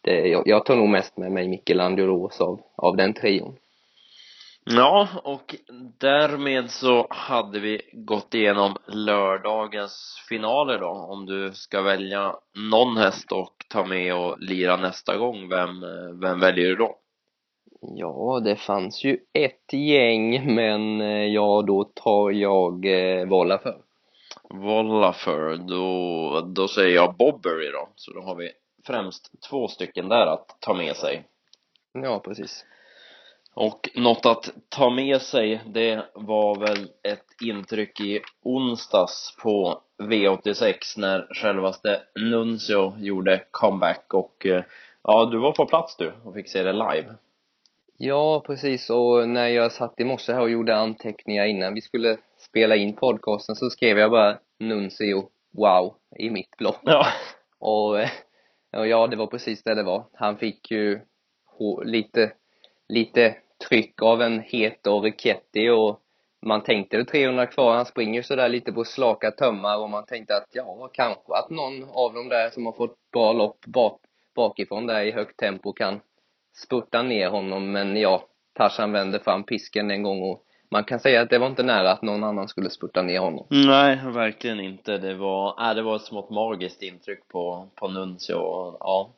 det, 0.02 0.28
jag, 0.28 0.48
jag 0.48 0.66
tar 0.66 0.76
nog 0.76 0.90
mest 0.90 1.18
med 1.18 1.32
mig 1.32 1.48
Michelangelo 1.48 2.14
Ås 2.14 2.42
av, 2.42 2.62
av 2.76 2.98
den 2.98 3.14
trion. 3.14 3.56
Ja, 4.70 5.08
och 5.24 5.56
därmed 5.98 6.72
så 6.72 7.08
hade 7.10 7.60
vi 7.60 7.82
gått 7.94 8.34
igenom 8.34 8.78
lördagens 8.88 10.26
finaler 10.30 10.80
då. 10.80 10.88
Om 10.88 11.26
du 11.26 11.54
ska 11.54 11.82
välja 11.82 12.36
någon 12.72 12.98
häst 12.98 13.32
och 13.32 13.56
ta 13.70 13.86
med 13.86 14.16
och 14.16 14.40
lira 14.40 14.78
nästa 14.78 15.18
gång, 15.18 15.50
vem, 15.50 15.82
vem 16.22 16.40
väljer 16.40 16.66
du 16.66 16.76
då? 16.76 16.96
Ja, 17.82 18.42
det 18.44 18.56
fanns 18.56 19.04
ju 19.04 19.18
ett 19.34 19.74
gäng, 19.74 20.56
men 20.56 21.02
eh, 21.02 21.26
ja, 21.26 21.64
då 21.68 21.84
tar 21.84 22.32
jag 22.32 22.86
eh, 22.86 23.28
Wallafer. 23.28 23.76
Wallafer, 24.50 25.58
då, 25.68 26.42
då 26.42 26.68
säger 26.68 26.96
jag 26.96 27.16
Bobbery 27.16 27.72
då. 27.72 27.90
Så 27.96 28.14
då 28.14 28.22
har 28.22 28.36
vi 28.36 28.52
främst 28.88 29.32
två 29.50 29.68
stycken 29.68 30.10
där 30.10 30.28
att 30.28 30.58
ta 30.60 30.74
med 30.74 30.96
sig. 30.96 31.24
Ja, 31.94 32.20
precis. 32.20 32.66
Och 33.60 33.90
något 33.96 34.26
att 34.26 34.50
ta 34.70 34.90
med 34.90 35.22
sig, 35.22 35.62
det 35.66 36.06
var 36.14 36.60
väl 36.60 36.90
ett 37.04 37.42
intryck 37.42 38.02
i 38.02 38.22
onsdags 38.44 39.36
på 39.44 39.82
V86 39.98 40.74
när 40.98 41.28
självaste 41.34 42.02
Nuncio 42.16 42.94
gjorde 43.00 43.44
comeback 43.52 44.14
och 44.14 44.46
eh, 44.46 44.64
ja, 45.04 45.26
du 45.32 45.38
var 45.38 45.52
på 45.52 45.66
plats 45.66 45.96
du 45.98 46.12
och 46.24 46.34
fick 46.34 46.50
se 46.50 46.64
det 46.64 46.74
live. 46.74 47.16
Ja, 47.98 48.44
precis. 48.46 48.90
Och 48.90 49.30
när 49.30 49.48
jag 49.48 49.72
satt 49.72 50.00
i 50.00 50.04
morse 50.04 50.34
här 50.34 50.42
och 50.42 50.50
gjorde 50.50 50.76
anteckningar 50.76 51.46
innan 51.46 51.74
vi 51.74 51.82
skulle 51.82 52.18
spela 52.38 52.76
in 52.76 52.96
podcasten 52.96 53.56
så 53.56 53.70
skrev 53.70 53.98
jag 53.98 54.12
bara 54.12 54.38
Nuncio, 54.60 55.30
wow, 55.52 55.96
i 56.20 56.30
mitt 56.30 56.58
block. 56.58 56.80
Ja. 56.84 57.08
Och, 57.60 57.96
och 58.78 58.88
ja, 58.88 59.08
det 59.08 59.16
var 59.16 59.28
precis 59.28 59.64
det 59.64 59.76
det 59.76 59.84
var. 59.84 60.06
Han 60.14 60.38
fick 60.38 60.72
ju 60.72 61.00
lite, 61.86 62.32
lite 62.90 63.36
tryck 63.70 64.02
av 64.02 64.22
en 64.22 64.40
het 64.40 64.88
och 64.88 65.04
Ricchetti 65.04 65.70
och 65.70 66.02
man 66.46 66.64
tänkte 66.64 67.06
300 67.06 67.46
kvar, 67.46 67.76
han 67.76 67.86
springer 67.86 68.22
sådär 68.22 68.50
lite 68.50 68.72
på 68.72 68.84
slaka 68.84 69.32
tömmar 69.32 69.78
och 69.78 69.90
man 69.90 70.06
tänkte 70.06 70.38
att 70.38 70.48
ja, 70.52 70.90
kanske 70.94 71.34
att 71.34 71.50
någon 71.50 71.84
av 71.84 72.14
dem 72.14 72.30
där 72.30 72.50
som 72.50 72.66
har 72.66 72.74
fått 72.74 73.12
bra 73.14 73.34
lopp 73.34 73.66
bak, 73.66 74.02
bakifrån 74.36 74.88
där 74.88 75.02
i 75.02 75.12
högt 75.12 75.38
tempo 75.38 75.74
kan 75.74 76.00
spurta 76.56 77.02
ner 77.02 77.30
honom, 77.30 77.72
men 77.72 77.98
ja, 77.98 78.24
Tarzan 78.54 78.92
vände 78.92 79.20
fram 79.20 79.44
pisken 79.44 79.92
en 79.92 80.04
gång 80.04 80.22
och 80.22 80.44
man 80.72 80.84
kan 80.84 81.00
säga 81.00 81.22
att 81.22 81.30
det 81.30 81.38
var 81.38 81.48
inte 81.48 81.64
nära 81.64 81.92
att 81.92 82.02
någon 82.02 82.24
annan 82.24 82.48
skulle 82.48 82.70
spurta 82.70 83.02
ner 83.02 83.20
honom. 83.20 83.46
Nej, 83.50 84.00
verkligen 84.06 84.60
inte. 84.60 84.98
Det 84.98 85.14
var, 85.14 85.70
äh, 85.70 85.76
det 85.76 85.82
var 85.82 85.96
ett 85.96 86.02
smått 86.02 86.30
magiskt 86.30 86.82
intryck 86.82 87.28
på, 87.28 87.68
på 87.76 87.88
Nuncio 87.88 88.36
och 88.36 88.78
ja, 88.80 89.14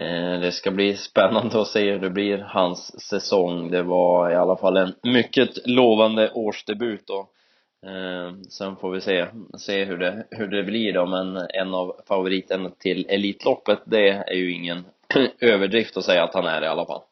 Eh, 0.00 0.40
det 0.40 0.52
ska 0.52 0.70
bli 0.70 0.96
spännande 0.96 1.60
att 1.60 1.68
se 1.68 1.90
hur 1.92 1.98
det 1.98 2.10
blir 2.10 2.38
hans 2.38 3.00
säsong. 3.08 3.70
Det 3.70 3.82
var 3.82 4.30
i 4.30 4.34
alla 4.34 4.56
fall 4.56 4.76
en 4.76 4.94
mycket 5.02 5.66
lovande 5.66 6.30
årsdebut 6.30 7.10
och 7.10 7.32
eh, 7.90 8.34
sen 8.50 8.76
får 8.76 8.90
vi 8.90 9.00
se, 9.00 9.26
se 9.58 9.84
hur 9.84 9.98
det, 9.98 10.26
hur 10.30 10.46
det 10.46 10.62
blir 10.62 10.92
då, 10.92 11.06
men 11.06 11.36
en 11.36 11.74
av 11.74 12.00
favoriterna 12.08 12.70
till 12.70 13.06
Elitloppet, 13.08 13.78
det 13.84 14.08
är 14.08 14.34
ju 14.34 14.52
ingen 14.52 14.84
överdrift 15.40 15.96
att 15.96 16.04
säga 16.04 16.24
att 16.24 16.34
han 16.34 16.46
är 16.46 16.62
i 16.62 16.66
alla 16.66 16.86
fall. 16.86 17.02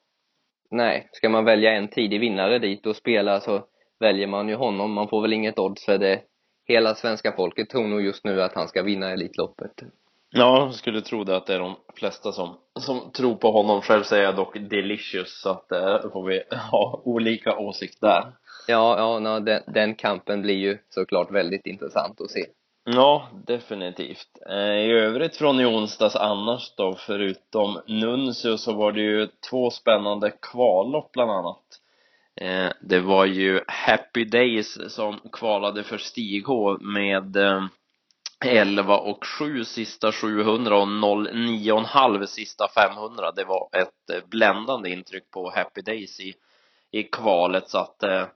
Nej, 0.70 1.08
ska 1.12 1.28
man 1.28 1.44
välja 1.44 1.72
en 1.72 1.88
tidig 1.88 2.20
vinnare 2.20 2.58
dit 2.58 2.86
och 2.86 2.96
spela 2.96 3.40
så 3.40 3.64
väljer 4.00 4.26
man 4.26 4.48
ju 4.48 4.54
honom. 4.54 4.92
Man 4.92 5.08
får 5.08 5.22
väl 5.22 5.32
inget 5.32 5.58
odds 5.58 5.84
för 5.84 5.98
det. 5.98 6.20
Hela 6.66 6.94
svenska 6.94 7.32
folket 7.32 7.70
tror 7.70 7.88
nog 7.88 8.02
just 8.02 8.24
nu 8.24 8.42
att 8.42 8.54
han 8.54 8.68
ska 8.68 8.82
vinna 8.82 9.10
Elitloppet. 9.10 9.82
Ja, 10.36 10.58
jag 10.58 10.74
skulle 10.74 11.00
tro 11.00 11.24
det 11.24 11.36
att 11.36 11.46
det 11.46 11.54
är 11.54 11.58
de 11.58 11.76
flesta 11.94 12.32
som, 12.32 12.56
som 12.80 13.10
tror 13.12 13.34
på 13.34 13.50
honom. 13.50 13.82
Själv 13.82 14.02
säger 14.02 14.24
jag 14.24 14.36
dock 14.36 14.54
delicious, 14.70 15.40
så 15.40 15.50
att 15.50 15.72
eh, 15.72 16.10
får 16.12 16.24
vi 16.24 16.42
ha 16.70 17.02
olika 17.04 17.56
åsikt 17.56 18.00
där. 18.00 18.32
Ja, 18.68 18.98
ja, 18.98 19.18
no, 19.18 19.40
den, 19.40 19.62
den 19.66 19.94
kampen 19.94 20.42
blir 20.42 20.54
ju 20.54 20.78
såklart 20.90 21.30
väldigt 21.30 21.66
intressant 21.66 22.20
att 22.20 22.30
se. 22.30 22.46
Ja, 22.84 23.28
definitivt. 23.46 24.28
Eh, 24.50 24.76
I 24.76 24.90
övrigt 24.90 25.36
från 25.36 25.60
i 25.60 25.64
onsdags 25.64 26.16
annars 26.16 26.74
då, 26.76 26.94
förutom 26.94 27.80
Nuncio 27.86 28.56
så 28.56 28.72
var 28.72 28.92
det 28.92 29.00
ju 29.00 29.28
två 29.50 29.70
spännande 29.70 30.30
kvallopp 30.30 31.12
bland 31.12 31.30
annat. 31.30 31.64
Eh, 32.40 32.72
det 32.80 33.00
var 33.00 33.24
ju 33.24 33.60
Happy 33.66 34.24
Days 34.24 34.94
som 34.94 35.20
kvalade 35.32 35.82
för 35.82 35.98
Stig-H 35.98 36.78
med 36.80 37.36
11 38.48 38.98
och 38.98 39.26
7 39.26 39.64
sista 39.64 40.12
700 40.12 40.76
och 40.76 40.88
09,5 40.88 42.26
sista 42.26 42.68
500. 42.68 43.32
Det 43.32 43.44
var 43.44 43.68
ett 43.72 44.10
eh, 44.12 44.28
bländande 44.30 44.90
intryck 44.90 45.30
på 45.30 45.50
Happy 45.50 45.80
Days 45.80 46.20
i, 46.20 46.34
i 46.90 47.02
kvalet 47.02 47.68
så 47.68 47.78
att 47.78 48.02
eh, 48.02 48.26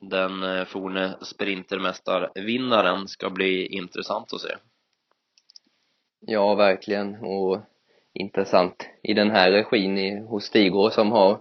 den 0.00 0.42
eh, 0.42 0.64
forne 0.64 1.16
sprintermästarvinnaren 1.22 3.08
ska 3.08 3.30
bli 3.30 3.66
intressant 3.66 4.32
att 4.32 4.40
se. 4.40 4.54
Ja, 6.20 6.54
verkligen. 6.54 7.16
Och 7.16 7.60
intressant 8.14 8.88
i 9.02 9.14
den 9.14 9.30
här 9.30 9.50
regin 9.50 9.98
i, 9.98 10.20
hos 10.20 10.44
Stigå 10.44 10.90
som 10.90 11.12
har, 11.12 11.40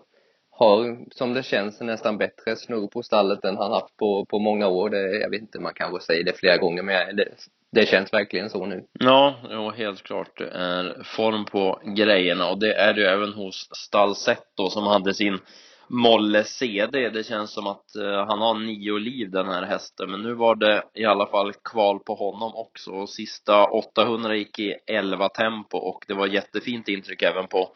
har, 0.50 1.05
som 1.12 1.34
det 1.34 1.44
känns, 1.44 1.82
nästan 1.82 2.17
bättre 2.17 2.55
snurr 2.55 2.88
på 2.88 3.03
stallet 3.03 3.46
än 3.46 3.58
han 3.58 3.72
haft 3.72 3.98
på, 3.98 4.25
på 4.25 4.39
många 4.39 4.67
år. 4.67 4.89
Det, 4.89 5.20
jag 5.20 5.29
vet 5.29 5.41
inte, 5.41 5.60
man 5.60 5.74
kanske 5.74 6.05
säger 6.05 6.24
det 6.24 6.34
flera 6.34 6.58
gånger, 6.58 6.84
men 6.84 7.15
det, 7.15 7.27
det 7.75 7.86
känns 7.86 8.13
verkligen 8.13 8.50
så 8.50 8.65
nu. 8.65 8.86
Ja, 9.00 9.36
ja, 9.50 9.70
helt 9.70 10.03
klart. 10.03 10.38
Det 10.38 10.50
är 10.50 11.03
form 11.03 11.46
på 11.46 11.82
grejerna 11.86 12.50
och 12.50 12.60
det 12.60 12.74
är 12.74 12.94
det 12.94 13.01
ju 13.01 13.08
även 13.08 13.34
hos 13.34 13.70
Stalsetto 13.72 14.70
som 14.70 14.88
hade 14.88 15.13
sin 15.13 15.39
Molle 15.88 16.44
CD. 16.44 17.10
Det 17.10 17.24
känns 17.24 17.53
som 17.53 17.67
att 17.67 17.86
uh, 18.00 18.25
han 18.27 18.41
har 18.41 18.60
nio 18.60 18.98
liv 18.98 19.32
den 19.32 19.48
här 19.48 19.63
hästen, 19.63 20.12
men 20.12 20.22
nu 20.22 20.34
var 20.34 20.55
det 20.55 20.84
i 20.94 21.05
alla 21.05 21.25
fall 21.25 21.53
kval 21.53 22.00
på 22.00 22.15
honom 22.15 22.55
också. 22.55 22.91
Och 22.91 23.10
sista 23.10 23.65
800 23.65 24.36
gick 24.36 24.60
i 24.60 24.75
11 24.88 25.29
tempo 25.29 25.77
och 25.77 26.05
det 26.08 26.13
var 26.13 26.27
jättefint 26.27 26.88
intryck 26.88 27.22
även 27.22 27.48
på 27.48 27.70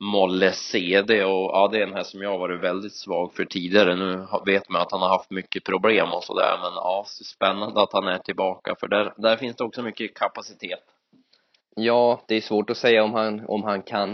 Molle 0.00 0.52
CD 0.52 1.24
och 1.24 1.50
ja, 1.52 1.68
det 1.72 1.78
är 1.78 1.86
en 1.86 1.94
häst 1.94 2.10
som 2.10 2.22
jag 2.22 2.30
har 2.30 2.38
varit 2.38 2.60
väldigt 2.60 2.94
svag 2.94 3.34
för 3.34 3.44
tidigare. 3.44 3.96
Nu 3.96 4.26
vet 4.46 4.68
man 4.68 4.82
att 4.82 4.92
han 4.92 5.00
har 5.00 5.08
haft 5.08 5.30
mycket 5.30 5.64
problem 5.64 6.12
och 6.12 6.24
sådär, 6.24 6.58
men 6.62 6.72
ja, 6.74 7.04
spännande 7.06 7.82
att 7.82 7.92
han 7.92 8.08
är 8.08 8.18
tillbaka 8.18 8.74
för 8.80 8.88
där, 8.88 9.14
där 9.16 9.36
finns 9.36 9.56
det 9.56 9.64
också 9.64 9.82
mycket 9.82 10.14
kapacitet. 10.14 10.84
Ja, 11.76 12.24
det 12.28 12.34
är 12.34 12.40
svårt 12.40 12.70
att 12.70 12.76
säga 12.76 13.04
om 13.04 13.14
han, 13.14 13.46
om 13.46 13.64
han 13.64 13.82
kan 13.82 14.10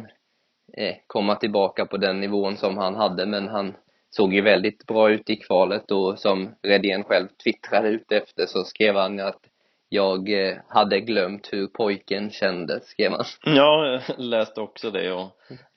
eh, 0.77 0.95
komma 1.07 1.35
tillbaka 1.35 1.87
på 1.87 1.97
den 1.97 2.21
nivån 2.21 2.57
som 2.57 2.79
han 2.79 2.95
hade 2.95 3.27
men 3.27 3.49
han 3.49 3.75
såg 4.11 4.35
ju 4.35 4.41
väldigt 4.41 4.87
bra 4.87 5.11
ut 5.11 5.31
i 5.31 5.37
kvalet 5.37 5.91
och 5.91 6.19
som 6.19 6.55
Redén 6.63 7.05
själv 7.05 7.29
twittrade 7.45 7.89
ut 7.89 8.13
efter 8.13 8.47
så 8.47 8.65
skrev 8.65 8.97
han 8.97 9.21
att 9.21 9.41
jag 9.89 10.49
eh, 10.49 10.57
hade 10.69 11.01
glömt 11.01 11.49
hur 11.53 11.67
pojken 11.67 12.31
kändes, 12.31 12.89
skrev 12.89 13.13
han. 13.13 13.25
Ja, 13.57 13.87
jag 13.87 14.19
läste 14.19 14.61
också 14.61 14.91
det 14.91 15.13
och 15.13 15.31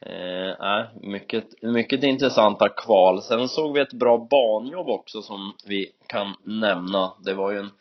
eh, 0.10 0.86
mycket, 1.02 1.46
mycket 1.62 2.04
intressanta 2.04 2.70
kval. 2.70 3.22
Sen 3.22 3.48
såg 3.48 3.74
vi 3.74 3.82
ett 3.82 3.94
bra 3.94 4.28
banjobb 4.30 4.90
också 4.90 5.22
som 5.22 5.54
vi 5.68 5.92
kan 6.08 6.36
nämna. 6.44 7.14
Det 7.26 7.34
var 7.34 7.52
ju 7.52 7.60
en 7.60 7.72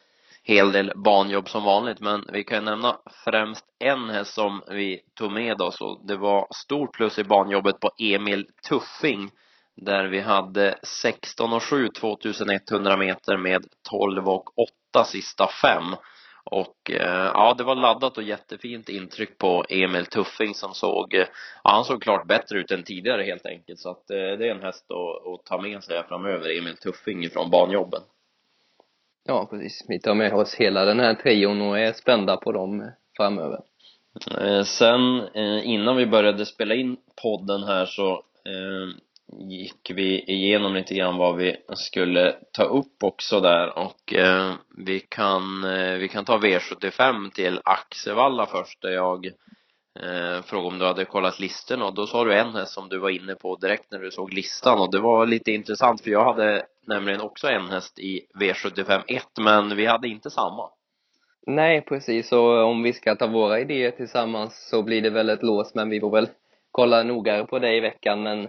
hel 0.47 0.73
del 0.73 0.93
banjobb 0.97 1.49
som 1.49 1.65
vanligt 1.65 2.01
men 2.01 2.25
vi 2.33 2.45
kan 2.45 2.65
nämna 2.65 2.97
främst 3.25 3.65
en 3.79 4.11
häst 4.11 4.35
som 4.35 4.63
vi 4.69 5.01
tog 5.15 5.33
med 5.33 5.61
oss 5.61 5.81
och 5.81 6.07
det 6.07 6.17
var 6.17 6.47
stort 6.51 6.93
plus 6.93 7.19
i 7.19 7.25
banjobbet 7.25 7.81
på 7.81 7.91
Emil 7.99 8.47
Tuffing 8.69 9.31
där 9.77 10.05
vi 10.05 10.21
hade 10.21 10.79
16 10.83 11.53
och 11.53 11.63
7 11.63 11.89
2100 11.89 12.97
meter 12.97 13.37
med 13.37 13.65
12 13.91 14.29
och 14.29 14.59
8 14.93 15.05
sista 15.05 15.49
fem 15.63 15.97
och 16.51 16.91
eh, 16.91 17.31
ja, 17.35 17.55
det 17.59 17.65
var 17.65 17.75
laddat 17.75 18.19
och 18.19 18.23
jättefint 18.23 18.89
intryck 18.89 19.39
på 19.39 19.65
Emil 19.69 20.07
Tuffing 20.07 20.55
som 20.55 20.75
såg, 20.75 21.15
ja, 21.15 21.27
han 21.63 21.85
såg 21.85 22.03
klart 22.03 22.27
bättre 22.27 22.59
ut 22.59 22.71
än 22.71 22.83
tidigare 22.83 23.23
helt 23.23 23.47
enkelt 23.47 23.79
så 23.79 23.91
att 23.91 24.11
eh, 24.11 24.17
det 24.17 24.49
är 24.49 24.55
en 24.55 24.63
häst 24.63 24.87
att, 24.91 25.33
att 25.33 25.45
ta 25.45 25.63
med 25.63 25.85
sig 25.85 26.03
framöver, 26.09 26.59
Emil 26.59 26.77
Tuffing 26.77 27.31
från 27.31 27.51
banjobben. 27.51 28.01
Ja, 29.29 29.47
precis. 29.51 29.85
Vi 29.89 30.01
tar 30.01 30.15
med 30.15 30.35
oss 30.35 30.55
hela 30.55 30.85
den 30.85 31.01
här 31.01 31.15
trion 31.15 31.63
och 31.63 31.79
är 31.79 31.93
spända 31.93 32.37
på 32.37 32.53
dem 32.53 32.91
framöver. 33.17 33.61
Eh, 34.41 34.63
sen 34.63 35.21
eh, 35.35 35.69
innan 35.69 35.97
vi 35.97 36.07
började 36.07 36.47
spela 36.47 36.75
in 36.75 36.97
podden 37.23 37.63
här 37.63 37.87
så 37.87 38.13
eh, 38.45 38.97
gick 39.33 39.91
vi 39.95 40.21
igenom 40.21 40.75
lite 40.75 40.95
grann 40.95 41.17
vad 41.17 41.37
vi 41.37 41.57
skulle 41.75 42.37
ta 42.53 42.65
upp 42.65 43.03
också 43.03 43.41
där 43.41 43.79
och 43.79 44.15
eh, 44.15 44.55
vi 44.77 45.01
kan, 45.01 45.65
eh, 45.65 45.93
vi 45.93 46.09
kan 46.09 46.25
ta 46.25 46.39
V75 46.39 47.31
till 47.31 47.61
Axevalla 47.65 48.47
först 48.47 48.83
där 48.83 48.91
jag 48.91 49.27
eh, 50.01 50.43
frågade 50.43 50.69
om 50.69 50.79
du 50.79 50.87
hade 50.87 51.05
kollat 51.05 51.41
listorna 51.41 51.85
och 51.85 51.95
då 51.95 52.07
sa 52.07 52.25
du 52.25 52.35
en 52.35 52.55
häst 52.55 52.73
som 52.73 52.89
du 52.89 52.99
var 52.99 53.11
inne 53.11 53.35
på 53.35 53.57
direkt 53.57 53.91
när 53.91 53.99
du 53.99 54.11
såg 54.11 54.33
listan 54.33 54.79
och 54.81 54.93
det 54.93 55.01
var 55.01 55.27
lite 55.27 55.53
intressant 55.53 56.01
för 56.01 56.11
jag 56.11 56.25
hade 56.25 56.67
nämligen 56.87 57.21
också 57.21 57.49
en 57.49 57.69
häst 57.69 57.99
i 57.99 58.27
V75 58.41 59.03
1 59.07 59.23
men 59.41 59.77
vi 59.77 59.87
hade 59.87 60.09
inte 60.09 60.31
samma. 60.31 60.71
Nej, 61.47 61.81
precis. 61.81 62.33
Och 62.33 62.65
om 62.65 62.83
vi 62.83 62.93
ska 62.93 63.15
ta 63.15 63.27
våra 63.27 63.61
idéer 63.61 63.91
tillsammans 63.91 64.69
så 64.71 64.83
blir 64.83 65.03
det 65.03 65.11
väl 65.11 65.31
ett 65.31 65.43
lås, 65.43 65.75
men 65.75 65.91
vi 65.91 66.01
får 66.01 66.11
väl 66.11 66.29
kolla 66.71 67.03
noggrannare 67.03 67.47
på 67.47 67.59
det 67.59 67.77
i 67.77 67.81
veckan. 67.81 68.23
Men, 68.23 68.49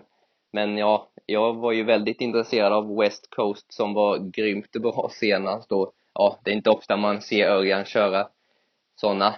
men 0.54 0.78
ja, 0.78 1.10
jag 1.26 1.54
var 1.54 1.72
ju 1.72 1.84
väldigt 1.84 2.22
intresserad 2.22 2.74
av 2.74 2.96
West 2.96 3.30
Coast 3.30 3.74
som 3.74 3.94
var 3.94 4.18
grymt 4.18 4.72
bra 4.72 5.10
senast 5.14 5.72
och 5.72 5.94
ja, 6.14 6.40
det 6.44 6.52
är 6.52 6.56
inte 6.56 6.70
ofta 6.70 6.98
man 6.98 7.22
ser 7.22 7.50
Örjan 7.50 7.86
köra 7.86 8.28
sådana 8.96 9.36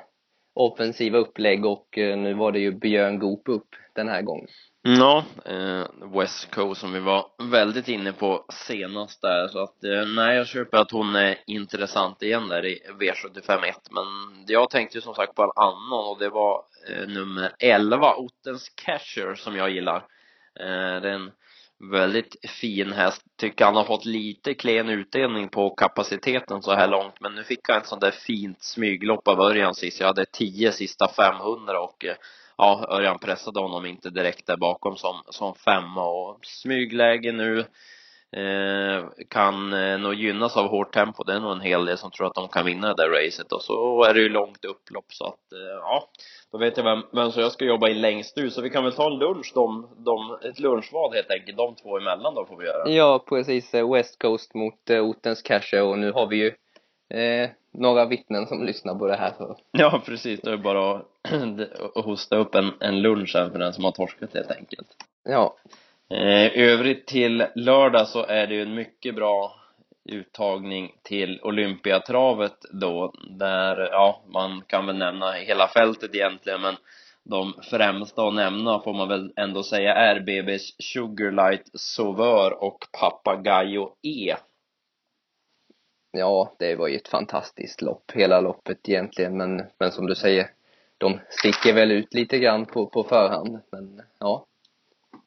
offensiva 0.53 1.17
upplägg 1.17 1.65
och 1.65 1.97
eh, 1.97 2.17
nu 2.17 2.33
var 2.33 2.51
det 2.51 2.59
ju 2.59 2.71
Björn 2.71 3.19
Goop 3.19 3.49
upp 3.49 3.67
den 3.95 4.07
här 4.07 4.21
gången. 4.21 4.47
Mm, 4.87 4.99
ja, 4.99 5.23
eh, 5.45 5.85
West 6.19 6.51
Coast 6.51 6.81
som 6.81 6.93
vi 6.93 6.99
var 6.99 7.25
väldigt 7.51 7.87
inne 7.87 8.13
på 8.13 8.45
senast 8.67 9.21
där 9.21 9.47
så 9.47 9.63
att 9.63 9.83
eh, 9.83 10.05
nej 10.15 10.37
jag 10.37 10.47
köper 10.47 10.77
att 10.77 10.91
hon 10.91 11.15
är 11.15 11.37
intressant 11.45 12.23
igen 12.23 12.47
där 12.47 12.65
i 12.65 12.79
V75.1. 12.99 13.73
men 13.91 14.05
jag 14.47 14.69
tänkte 14.69 14.97
ju 14.97 15.01
som 15.01 15.13
sagt 15.13 15.35
på 15.35 15.43
en 15.43 15.51
annan 15.55 16.07
och 16.09 16.19
det 16.19 16.29
var 16.29 16.63
nummer 17.07 17.51
11 17.59 18.15
Ottens 18.15 18.69
Casher 18.69 19.35
som 19.35 19.55
jag 19.55 19.69
gillar 19.69 20.05
Eh, 20.59 21.01
det 21.01 21.09
är 21.09 21.13
en 21.13 21.31
väldigt 21.91 22.35
fin 22.49 22.91
häst. 22.91 23.21
Tycker 23.37 23.65
han 23.65 23.75
har 23.75 23.83
fått 23.83 24.05
lite 24.05 24.53
klen 24.53 24.89
utdelning 24.89 25.49
på 25.49 25.69
kapaciteten 25.69 26.61
så 26.61 26.75
här 26.75 26.87
långt 26.87 27.21
men 27.21 27.35
nu 27.35 27.43
fick 27.43 27.69
han 27.69 27.77
ett 27.77 27.87
sånt 27.87 28.01
där 28.01 28.11
fint 28.11 28.63
smyglopp 28.63 29.27
av 29.27 29.39
Örjan 29.39 29.75
sist. 29.75 29.99
Jag 29.99 30.07
hade 30.07 30.25
10 30.25 30.71
sista 30.71 31.07
500 31.07 31.81
och 31.81 32.05
eh, 32.05 32.15
ja, 32.57 32.87
Örjan 32.89 33.19
pressade 33.19 33.59
honom 33.59 33.85
inte 33.85 34.09
direkt 34.09 34.47
där 34.47 34.57
bakom 34.57 34.97
som, 34.97 35.21
som 35.29 35.55
femma 35.55 36.07
och 36.07 36.39
smygläge 36.45 37.31
nu 37.31 37.65
kan 39.29 39.73
eh, 39.73 39.99
nog 39.99 40.13
gynnas 40.13 40.57
av 40.57 40.67
hårt 40.67 40.93
tempo. 40.93 41.23
Det 41.23 41.33
är 41.33 41.39
nog 41.39 41.51
en 41.51 41.61
hel 41.61 41.85
del 41.85 41.97
som 41.97 42.11
tror 42.11 42.27
att 42.27 42.35
de 42.35 42.47
kan 42.47 42.65
vinna 42.65 42.87
det 42.87 43.03
där 43.03 43.09
racet 43.09 43.51
och 43.51 43.61
så 43.61 44.03
är 44.03 44.13
det 44.13 44.19
ju 44.19 44.29
långt 44.29 44.65
upplopp 44.65 45.05
så 45.13 45.25
att 45.25 45.53
eh, 45.53 45.77
ja, 45.81 46.03
då 46.51 46.57
vet 46.57 46.77
jag 46.77 46.83
vem, 46.83 47.03
vem 47.11 47.31
som 47.31 47.41
jag 47.41 47.51
ska 47.51 47.65
jobba 47.65 47.89
i 47.89 47.93
längst 47.93 48.37
ut 48.37 48.53
så 48.53 48.61
vi 48.61 48.69
kan 48.69 48.83
väl 48.83 48.93
ta 48.93 49.07
en 49.07 49.19
lunch 49.19 49.51
de, 49.55 49.89
de, 49.97 50.37
ett 50.49 50.59
lunchvad 50.59 51.13
helt 51.13 51.31
enkelt, 51.31 51.57
de 51.57 51.75
två 51.75 51.97
emellan 51.97 52.35
då 52.35 52.45
får 52.45 52.57
vi 52.57 52.65
göra. 52.65 52.89
Ja, 52.89 53.23
precis. 53.29 53.73
West 53.73 54.19
Coast 54.21 54.53
mot 54.53 54.89
Otens 54.89 55.41
Casher 55.41 55.83
och 55.83 55.99
nu 55.99 56.11
har 56.11 56.27
vi 56.27 56.35
ju 56.35 56.47
eh, 57.19 57.49
några 57.73 58.05
vittnen 58.05 58.47
som 58.47 58.65
lyssnar 58.65 58.95
på 58.95 59.07
det 59.07 59.15
här 59.15 59.31
för. 59.31 59.57
Ja, 59.71 60.01
precis. 60.05 60.41
Det 60.41 60.51
är 60.51 60.57
bara 60.57 60.95
att 61.95 62.05
hosta 62.05 62.37
upp 62.37 62.55
en, 62.55 62.71
en 62.79 63.01
lunch 63.01 63.31
här 63.35 63.49
för 63.49 63.59
den 63.59 63.73
som 63.73 63.83
har 63.83 63.91
torskat 63.91 64.33
helt 64.33 64.51
enkelt. 64.51 64.87
Ja. 65.23 65.55
Eh, 66.13 66.57
övrigt 66.57 67.07
till 67.07 67.45
lördag 67.55 68.07
så 68.07 68.25
är 68.25 68.47
det 68.47 68.55
ju 68.55 68.61
en 68.61 68.75
mycket 68.75 69.15
bra 69.15 69.55
uttagning 70.05 70.95
till 71.03 71.39
Olympiatravet 71.41 72.55
då, 72.71 73.13
där, 73.29 73.77
ja, 73.91 74.21
man 74.33 74.63
kan 74.67 74.85
väl 74.85 74.97
nämna 74.97 75.31
hela 75.31 75.67
fältet 75.67 76.15
egentligen, 76.15 76.61
men 76.61 76.75
de 77.23 77.53
främsta 77.69 78.27
att 78.27 78.33
nämna 78.33 78.79
får 78.79 78.93
man 78.93 79.07
väl 79.07 79.33
ändå 79.35 79.63
säga 79.63 79.93
är 79.93 80.19
BB's 80.19 80.75
Sugarlight 80.79 81.69
Sauveur 81.73 82.63
och 82.63 82.85
Papagayo 82.99 83.95
E. 84.01 84.35
Ja, 86.11 86.53
det 86.59 86.75
var 86.75 86.87
ju 86.87 86.95
ett 86.95 87.07
fantastiskt 87.07 87.81
lopp, 87.81 88.11
hela 88.13 88.41
loppet 88.41 88.89
egentligen, 88.89 89.37
men, 89.37 89.63
men 89.79 89.91
som 89.91 90.07
du 90.07 90.15
säger, 90.15 90.49
de 90.97 91.19
sticker 91.29 91.73
väl 91.73 91.91
ut 91.91 92.13
lite 92.13 92.39
grann 92.39 92.65
på, 92.65 92.85
på 92.85 93.03
förhand, 93.03 93.59
men 93.71 94.01
ja, 94.19 94.45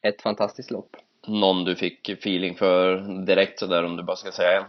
ett 0.03 0.23
fantastiskt 0.23 0.71
lopp. 0.71 0.97
Någon 1.27 1.64
du 1.64 1.77
fick 1.77 2.09
feeling 2.09 2.55
för 2.55 2.97
direkt 3.27 3.59
sådär 3.59 3.85
om 3.85 3.97
du 3.97 4.03
bara 4.03 4.16
ska 4.16 4.33
säga 4.33 4.57
en? 4.57 4.64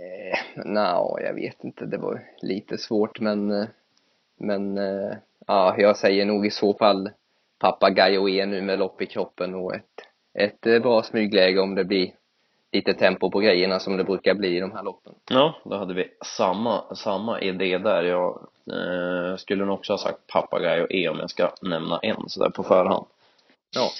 Eh, 0.00 0.64
no, 0.66 1.20
jag 1.20 1.34
vet 1.34 1.64
inte, 1.64 1.86
det 1.86 1.98
var 1.98 2.22
lite 2.42 2.78
svårt 2.78 3.20
men, 3.20 3.50
eh, 3.50 3.66
men 4.38 4.78
eh, 4.78 5.16
ja, 5.46 5.74
jag 5.78 5.96
säger 5.96 6.26
nog 6.26 6.46
i 6.46 6.50
så 6.50 6.74
fall 6.74 7.10
Papagayo 7.58 8.28
E 8.28 8.46
nu 8.46 8.62
med 8.62 8.78
lopp 8.78 9.02
i 9.02 9.06
kroppen 9.06 9.54
och 9.54 9.74
ett, 9.74 9.84
ett 10.34 10.66
eh, 10.66 10.78
bra 10.78 11.02
smygläge 11.02 11.60
om 11.60 11.74
det 11.74 11.84
blir 11.84 12.12
lite 12.72 12.94
tempo 12.94 13.30
på 13.30 13.38
grejerna 13.38 13.78
som 13.78 13.96
det 13.96 14.04
brukar 14.04 14.34
bli 14.34 14.56
i 14.56 14.60
de 14.60 14.72
här 14.72 14.82
loppen. 14.82 15.14
Ja, 15.30 15.54
då 15.64 15.76
hade 15.76 15.94
vi 15.94 16.08
samma, 16.24 16.94
samma 16.94 17.40
idé 17.40 17.78
där. 17.78 18.02
Jag 18.02 18.48
eh, 18.72 19.36
skulle 19.36 19.64
nog 19.64 19.74
också 19.74 19.92
ha 19.92 19.98
sagt 19.98 20.26
Papagaj 20.26 20.82
och 20.82 20.92
E 20.92 21.08
om 21.08 21.18
jag 21.18 21.30
ska 21.30 21.50
nämna 21.62 21.98
en 22.02 22.28
sådär 22.28 22.50
på 22.50 22.62
förhand. 22.62 23.06
Ja. 23.74 23.90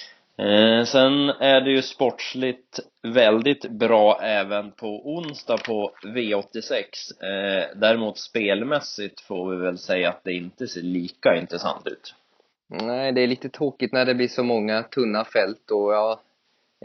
Eh, 0.45 0.85
sen 0.85 1.29
är 1.29 1.61
det 1.61 1.71
ju 1.71 1.81
sportsligt 1.81 2.79
väldigt 3.01 3.69
bra 3.69 4.19
även 4.21 4.71
på 4.71 5.15
onsdag 5.15 5.57
på 5.57 5.91
V86. 6.03 6.73
Eh, 7.23 7.67
däremot 7.75 8.17
spelmässigt 8.17 9.21
får 9.21 9.51
vi 9.51 9.57
väl 9.57 9.77
säga 9.77 10.09
att 10.09 10.23
det 10.23 10.33
inte 10.33 10.67
ser 10.67 10.81
lika 10.81 11.35
intressant 11.35 11.87
ut. 11.87 12.15
Nej, 12.67 13.11
det 13.11 13.21
är 13.21 13.27
lite 13.27 13.49
tråkigt 13.49 13.91
när 13.91 14.05
det 14.05 14.15
blir 14.15 14.27
så 14.27 14.43
många 14.43 14.83
tunna 14.83 15.25
fält 15.25 15.71
och 15.71 15.93
ja, 15.93 16.21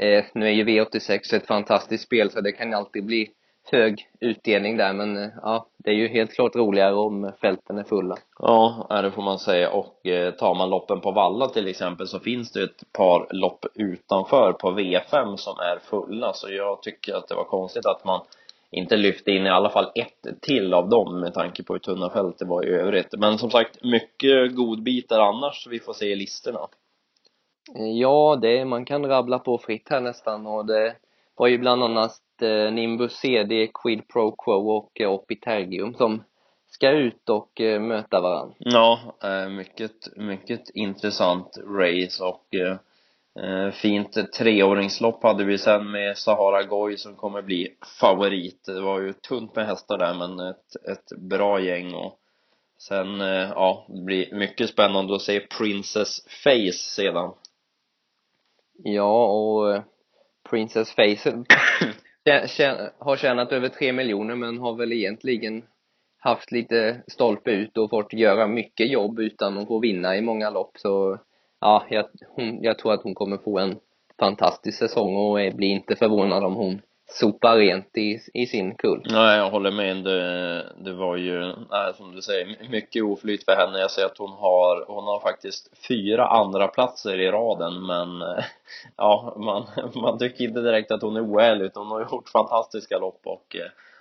eh, 0.01 0.25
nu 0.35 0.47
är 0.47 0.53
ju 0.53 0.65
V86 0.65 1.35
ett 1.35 1.47
fantastiskt 1.47 2.05
spel 2.05 2.31
så 2.31 2.41
det 2.41 2.53
kan 2.53 2.75
alltid 2.75 3.05
bli 3.05 3.31
hög 3.73 4.09
utdelning 4.21 4.77
där 4.77 4.93
men 4.93 5.17
eh, 5.17 5.31
ja, 5.43 5.67
det 5.79 5.91
är 5.91 5.95
ju 5.95 6.09
helt 6.09 6.35
klart 6.35 6.57
roligare 6.57 6.95
om 6.95 7.33
fälten 7.41 7.79
är 7.79 7.85
fulla. 7.85 8.17
Ja, 8.39 8.87
det 9.03 9.11
får 9.11 9.23
man 9.23 9.39
säga 9.39 9.71
och 9.71 10.07
eh, 10.07 10.35
tar 10.35 10.55
man 10.55 10.71
loppen 10.71 11.01
på 11.01 11.11
Valla 11.11 11.49
till 11.49 11.69
exempel 11.69 12.07
så 12.07 12.21
finns 12.21 12.53
det 12.53 12.63
ett 12.63 12.93
par 12.93 13.27
lopp 13.31 13.67
utanför 13.75 14.53
på 14.53 14.71
V5 14.71 15.37
som 15.37 15.59
är 15.59 15.79
fulla 15.79 16.33
så 16.33 16.53
jag 16.53 16.83
tycker 16.83 17.15
att 17.15 17.29
det 17.29 17.35
var 17.35 17.45
konstigt 17.45 17.87
att 17.87 18.05
man 18.05 18.21
inte 18.71 18.97
lyfte 18.97 19.31
in 19.31 19.47
i 19.47 19.51
alla 19.51 19.71
fall 19.71 19.91
ett 19.95 20.41
till 20.41 20.75
av 20.75 20.89
dem 20.89 21.21
med 21.21 21.35
tanke 21.35 21.63
på 21.63 21.73
hur 21.73 21.81
tunna 21.81 22.11
fält 22.11 22.39
det 22.39 22.45
var 22.45 22.65
i 22.65 22.69
övrigt. 22.69 23.15
Men 23.19 23.39
som 23.39 23.51
sagt, 23.51 23.85
mycket 23.85 24.55
godbitar 24.55 25.21
annars 25.21 25.65
så 25.65 25.71
vi 25.71 25.79
får 25.79 25.93
se 25.93 26.07
i 26.07 26.17
listorna. 26.17 26.61
Ja, 27.75 28.39
det, 28.43 28.65
man 28.65 28.85
kan 28.85 29.07
rabbla 29.07 29.39
på 29.39 29.59
fritt 29.59 29.89
här 29.91 30.01
nästan 30.01 30.47
och 30.47 30.67
det 30.67 30.97
var 31.37 31.47
ju 31.47 31.59
bland 31.59 31.83
annat 31.83 32.21
eh, 32.43 32.73
Nimbus 32.73 33.13
CD, 33.13 33.71
Quid 33.75 34.09
Pro 34.09 34.31
Quo 34.31 34.71
och 34.71 35.01
eh, 35.01 35.11
Opitergium 35.11 35.95
som 35.95 36.25
ska 36.71 36.91
ut 36.91 37.29
och 37.29 37.61
eh, 37.61 37.81
möta 37.81 38.21
varann. 38.21 38.55
Ja, 38.59 39.01
mycket, 39.51 40.17
mycket 40.17 40.71
intressant 40.71 41.59
race 41.67 42.25
och 42.25 42.47
fint 43.73 44.33
treåringslopp 44.33 45.23
hade 45.23 45.45
vi 45.45 45.59
sen 45.59 45.91
med 45.91 46.19
Sahara 46.19 46.63
Goy 46.63 46.97
som 46.97 47.17
kommer 47.17 47.43
bli 47.43 47.77
favorit. 48.01 48.65
Det 48.65 48.81
var 48.81 49.01
ju 49.01 49.13
tunt 49.13 49.57
med 49.57 49.67
hästar 49.67 49.99
där 49.99 50.15
men 50.15 50.41
ett, 50.41 50.77
ett 50.91 51.19
bra 51.19 51.61
gäng 51.61 51.95
och 51.95 52.19
sen, 52.79 53.21
ja, 53.51 53.87
det 53.89 54.01
blir 54.01 54.35
mycket 54.35 54.71
spännande 54.71 55.15
att 55.15 55.23
se 55.23 55.41
Princess 55.41 56.21
Face 56.45 56.73
sedan. 56.73 57.33
Ja, 58.85 59.27
och 59.27 59.83
Princess 60.51 60.95
Face. 60.95 61.45
Har 62.99 63.17
tjänat 63.17 63.53
över 63.53 63.69
tre 63.69 63.93
miljoner 63.93 64.35
men 64.35 64.59
har 64.59 64.75
väl 64.75 64.93
egentligen 64.93 65.63
haft 66.19 66.53
lite 66.53 67.03
stolpe 67.07 67.51
ut 67.51 67.77
och 67.77 67.91
fått 67.91 68.13
göra 68.13 68.47
mycket 68.47 68.91
jobb 68.91 69.19
utan 69.19 69.59
att 69.59 69.69
få 69.69 69.79
vinna 69.79 70.17
i 70.17 70.21
många 70.21 70.51
lopp. 70.51 70.71
Så 70.79 71.19
ja, 71.61 71.87
jag, 71.91 72.07
hon, 72.29 72.63
jag 72.63 72.79
tror 72.79 72.93
att 72.93 73.03
hon 73.03 73.15
kommer 73.15 73.37
få 73.37 73.59
en 73.59 73.77
fantastisk 74.19 74.79
säsong 74.79 75.17
och 75.17 75.55
blir 75.55 75.69
inte 75.69 75.97
förvånad 75.97 76.45
om 76.45 76.55
hon 76.55 76.81
sopar 77.09 77.57
rent 77.57 77.97
i, 77.97 78.21
i 78.35 78.47
sin 78.47 78.75
kull. 78.75 79.07
Nej, 79.11 79.39
jag 79.39 79.51
håller 79.51 79.71
med. 79.71 79.97
Det, 79.97 80.73
det 80.85 80.93
var 80.93 81.17
ju, 81.17 81.41
nej, 81.71 81.95
som 81.97 82.15
du 82.15 82.23
säger, 82.23 82.69
mycket 82.71 83.05
oflyt 83.05 83.45
för 83.45 83.57
henne. 83.57 83.79
Jag 83.79 83.91
ser 83.91 84.05
att 84.05 84.19
hon 84.19 84.33
har, 84.33 84.85
hon 84.89 85.05
har 85.05 85.21
faktiskt 85.21 85.87
fyra 85.89 86.27
andra 86.27 86.69
platser 86.69 87.21
i 87.21 87.31
raden, 87.31 87.87
men 87.87 88.09
ja, 88.97 89.37
man, 89.37 89.67
man 90.03 90.19
tycker 90.19 90.45
inte 90.45 90.61
direkt 90.61 90.91
att 90.91 91.03
hon 91.03 91.17
är 91.17 91.31
oärlig, 91.31 91.65
utan 91.65 91.87
hon 91.87 91.93
har 91.93 92.09
gjort 92.11 92.29
fantastiska 92.29 92.99
lopp 92.99 93.21
och 93.25 93.57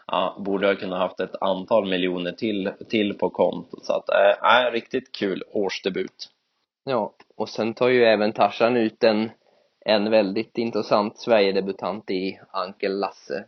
ja, 0.08 0.36
borde 0.40 0.68
ha 0.68 0.76
kunnat 0.76 1.00
haft 1.00 1.20
ett 1.20 1.42
antal 1.42 1.86
miljoner 1.86 2.32
till, 2.32 2.72
till 2.90 3.14
på 3.14 3.30
kontot. 3.30 3.86
Så 3.86 3.94
att, 3.94 4.10
äh, 4.10 4.72
riktigt 4.72 5.12
kul 5.12 5.44
årsdebut. 5.52 6.30
Ja, 6.84 7.14
och 7.36 7.50
sen 7.50 7.74
tar 7.74 7.88
ju 7.88 8.04
även 8.04 8.34
Tarzan 8.34 8.78
ut 8.78 9.04
en 9.04 9.32
en 9.86 10.12
väldigt 10.12 10.58
intressant 10.58 11.18
Sverigedebutant 11.18 12.12
i 12.12 12.40
Ankel 12.52 13.00
Lasse. 13.00 13.46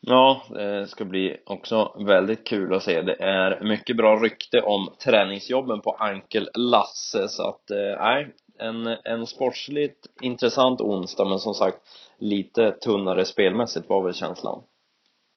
Ja, 0.00 0.42
det 0.50 0.86
ska 0.86 1.04
bli 1.04 1.36
också 1.46 1.92
väldigt 1.98 2.46
kul 2.46 2.74
att 2.74 2.82
se. 2.82 3.02
Det 3.02 3.16
är 3.22 3.60
mycket 3.64 3.96
bra 3.96 4.16
rykte 4.16 4.60
om 4.60 4.88
träningsjobben 5.04 5.80
på 5.80 5.90
Ankel 5.90 6.50
Lasse 6.54 7.28
så 7.28 7.48
att, 7.48 7.70
eh, 7.70 8.00
nej, 8.00 8.34
en, 8.58 8.86
en 8.86 9.26
sportsligt 9.26 10.06
intressant 10.20 10.80
onsdag 10.80 11.24
men 11.24 11.38
som 11.38 11.54
sagt 11.54 11.78
lite 12.18 12.72
tunnare 12.72 13.24
spelmässigt 13.24 13.88
var 13.88 14.02
väl 14.02 14.14
känslan. 14.14 14.62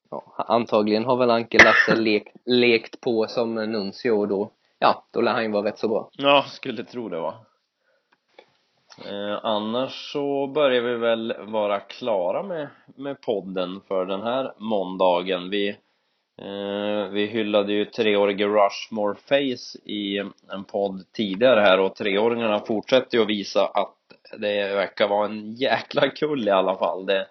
Ja, 0.09 0.23
antagligen 0.37 1.05
har 1.05 1.17
väl 1.17 1.29
Ankel 1.29 1.61
Lasse 1.63 1.95
lekt, 2.01 2.35
lekt 2.45 3.01
på 3.01 3.27
som 3.27 3.55
Nuncio 3.55 4.11
och 4.11 4.27
då, 4.27 4.51
ja, 4.79 5.03
då 5.11 5.21
lär 5.21 5.31
han 5.31 5.43
ju 5.43 5.51
vara 5.51 5.65
rätt 5.65 5.79
så 5.79 5.87
bra. 5.87 6.09
Ja, 6.17 6.45
skulle 6.47 6.83
tro 6.83 7.09
det 7.09 7.19
va. 7.19 7.33
Eh, 8.97 9.39
annars 9.43 10.11
så 10.11 10.47
börjar 10.47 10.81
vi 10.81 10.95
väl 10.95 11.35
vara 11.39 11.79
klara 11.79 12.43
med, 12.43 12.67
med 12.95 13.21
podden 13.21 13.81
för 13.87 14.05
den 14.05 14.21
här 14.21 14.53
måndagen. 14.57 15.49
Vi, 15.49 15.69
eh, 16.41 17.09
vi 17.11 17.25
hyllade 17.25 17.73
ju 17.73 17.85
treårige 17.85 18.47
Rushmore 18.47 19.15
Face 19.15 19.79
i 19.85 20.17
en 20.51 20.63
podd 20.63 21.03
tidigare 21.13 21.59
här 21.59 21.79
och 21.79 21.95
treåringarna 21.95 22.59
fortsätter 22.59 23.17
ju 23.17 23.23
att 23.23 23.29
visa 23.29 23.65
att 23.65 23.95
det 24.37 24.75
verkar 24.75 25.07
vara 25.07 25.25
en 25.25 25.53
jäkla 25.53 26.09
kull 26.09 26.47
i 26.47 26.51
alla 26.51 26.77
fall. 26.77 27.05
Det, 27.05 27.27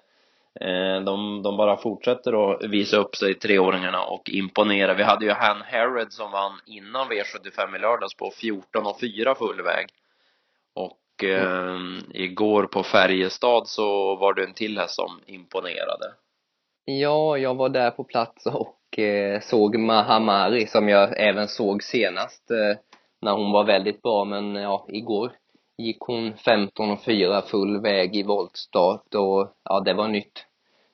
eh, 0.60 1.00
de, 1.00 1.42
de 1.42 1.56
bara 1.56 1.76
fortsätter 1.76 2.52
att 2.52 2.64
visa 2.64 2.96
upp 2.96 3.16
sig, 3.16 3.34
treåringarna, 3.34 4.04
och 4.04 4.30
imponera. 4.30 4.94
Vi 4.94 5.02
hade 5.02 5.24
ju 5.24 5.32
Han 5.32 5.62
Herod 5.62 6.12
som 6.12 6.32
vann 6.32 6.60
innan 6.66 7.08
V75 7.08 7.76
i 7.76 7.78
lördags 7.78 8.14
på 8.14 8.30
14 8.40 8.86
och 8.86 9.00
4 9.00 9.34
full 9.34 9.62
väg. 9.62 9.86
Och 10.74 10.99
eh, 11.24 11.78
igår 12.10 12.62
på 12.62 12.82
Färjestad 12.82 13.68
så 13.68 14.16
var 14.16 14.32
du 14.32 14.44
en 14.44 14.54
till 14.54 14.78
häst 14.78 14.94
som 14.94 15.20
imponerade. 15.26 16.14
Ja, 16.84 17.38
jag 17.38 17.54
var 17.54 17.68
där 17.68 17.90
på 17.90 18.04
plats 18.04 18.46
och 18.46 18.98
eh, 18.98 19.40
såg 19.40 19.78
Mahamari 19.78 20.66
som 20.66 20.88
jag 20.88 21.20
även 21.20 21.48
såg 21.48 21.82
senast 21.82 22.50
eh, 22.50 22.78
när 23.20 23.32
hon 23.32 23.52
var 23.52 23.64
väldigt 23.64 24.02
bra 24.02 24.24
men 24.24 24.56
eh, 24.56 24.62
ja, 24.62 24.86
igår 24.88 25.32
gick 25.78 26.00
hon 26.00 26.36
15 26.36 26.90
och 26.90 27.04
4 27.04 27.42
full 27.42 27.80
väg 27.80 28.16
i 28.16 28.22
voltstart 28.22 29.14
och 29.14 29.54
ja, 29.64 29.80
det 29.80 29.94
var 29.94 30.08
nytt, 30.08 30.46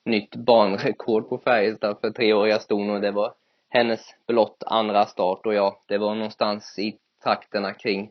nytt 0.05 0.37
banrekord 0.37 1.29
på 1.29 1.39
Färjestad 1.39 2.01
för 2.01 2.11
treåriga 2.11 2.59
ston 2.59 2.91
och 2.91 3.01
det 3.01 3.11
var 3.11 3.33
hennes 3.69 4.01
blott 4.27 4.63
andra 4.67 5.07
start 5.07 5.47
och 5.47 5.55
ja, 5.55 5.83
det 5.89 5.99
var 5.99 6.15
någonstans 6.15 6.79
i 6.79 6.97
trakterna 7.25 7.73
kring 7.73 8.11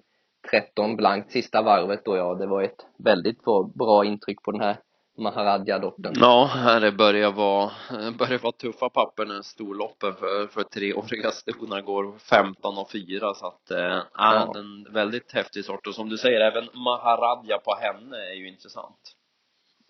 13 0.51 0.95
blankt 0.95 1.31
sista 1.31 1.61
varvet 1.61 2.07
och 2.07 2.17
ja, 2.17 2.33
det 2.35 2.47
var 2.47 2.63
ett 2.63 2.85
väldigt 2.97 3.43
bra 3.75 4.05
intryck 4.05 4.43
på 4.43 4.51
den 4.51 4.61
här 4.61 4.77
Maharadja-dottern. 5.17 6.13
Ja, 6.15 6.79
det 6.81 6.91
börjar 6.91 7.31
vara, 7.31 7.71
börjar 8.19 8.39
vara 8.39 8.51
tuffa 8.51 8.89
papper 8.89 9.25
när 9.25 9.41
storloppen 9.41 10.13
för, 10.13 10.47
för 10.47 10.63
treåriga 10.63 11.31
stona 11.31 11.81
går 11.81 12.17
15 12.17 12.77
och 12.77 12.91
4 12.91 13.33
så 13.33 13.47
att, 13.47 13.71
äh, 13.71 14.01
ja. 14.13 14.53
en 14.55 14.93
väldigt 14.93 15.31
häftig 15.31 15.65
sort 15.65 15.87
och 15.87 15.95
som 15.95 16.09
du 16.09 16.17
säger, 16.17 16.41
även 16.41 16.69
Maharadja 16.73 17.57
på 17.57 17.75
henne 17.75 18.17
är 18.17 18.33
ju 18.33 18.47
intressant. 18.47 19.15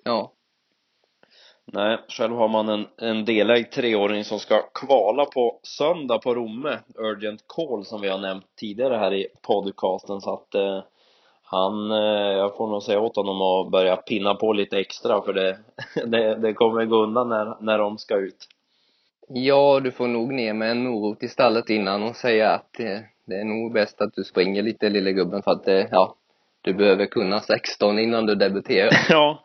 Ja, 0.04 0.32
Nej, 1.74 1.98
själv 2.08 2.36
har 2.36 2.48
man 2.48 2.70
en, 2.70 2.88
en 2.98 3.26
delägd 3.26 3.72
treåring 3.72 4.24
som 4.24 4.40
ska 4.40 4.62
kvala 4.62 5.26
på 5.26 5.60
söndag 5.64 6.18
på 6.18 6.36
Romme, 6.36 6.80
Urgent 6.96 7.48
Call 7.48 7.86
som 7.86 8.02
vi 8.02 8.10
har 8.10 8.18
nämnt 8.18 8.46
tidigare 8.60 8.98
här 8.98 9.14
i 9.14 9.28
podcasten 9.42 10.22
så 10.22 10.34
att 10.34 10.56
eh, 10.56 10.84
han, 11.44 11.92
eh, 11.92 12.38
jag 12.38 12.58
får 12.58 12.68
nog 12.68 12.84
säga 12.84 13.00
åt 13.00 13.16
honom 13.16 13.42
att 13.42 13.72
börja 13.72 13.96
pinna 13.96 14.36
på 14.36 14.54
lite 14.54 14.80
extra 14.80 15.22
för 15.22 15.34
det, 15.34 15.58
det, 16.06 16.36
det 16.36 16.54
kommer 16.54 16.86
gå 16.86 17.04
undan 17.04 17.30
när, 17.30 17.56
när 17.60 17.78
de 17.78 17.98
ska 17.98 18.16
ut. 18.16 18.48
Ja, 19.28 19.80
du 19.80 19.92
får 19.92 20.08
nog 20.08 20.34
ner 20.34 20.54
med 20.54 20.72
en 20.72 20.84
morot 20.84 21.24
i 21.24 21.28
stallet 21.28 21.70
innan 21.70 22.04
och 22.04 22.16
säga 22.16 22.52
att 22.52 22.80
eh, 22.80 23.00
det 23.26 23.36
är 23.36 23.44
nog 23.44 23.74
bäst 23.74 24.02
att 24.02 24.14
du 24.14 24.24
springer 24.24 24.64
lite 24.64 24.90
lille 24.90 25.12
gubben 25.12 25.42
för 25.44 25.52
att, 25.52 25.68
eh, 25.68 25.86
ja, 25.92 26.16
du 26.62 26.74
behöver 26.74 27.06
kunna 27.06 27.40
16 27.40 28.00
innan 28.00 28.26
du 28.26 28.36
debuterar. 28.36 28.92
ja, 29.10 29.44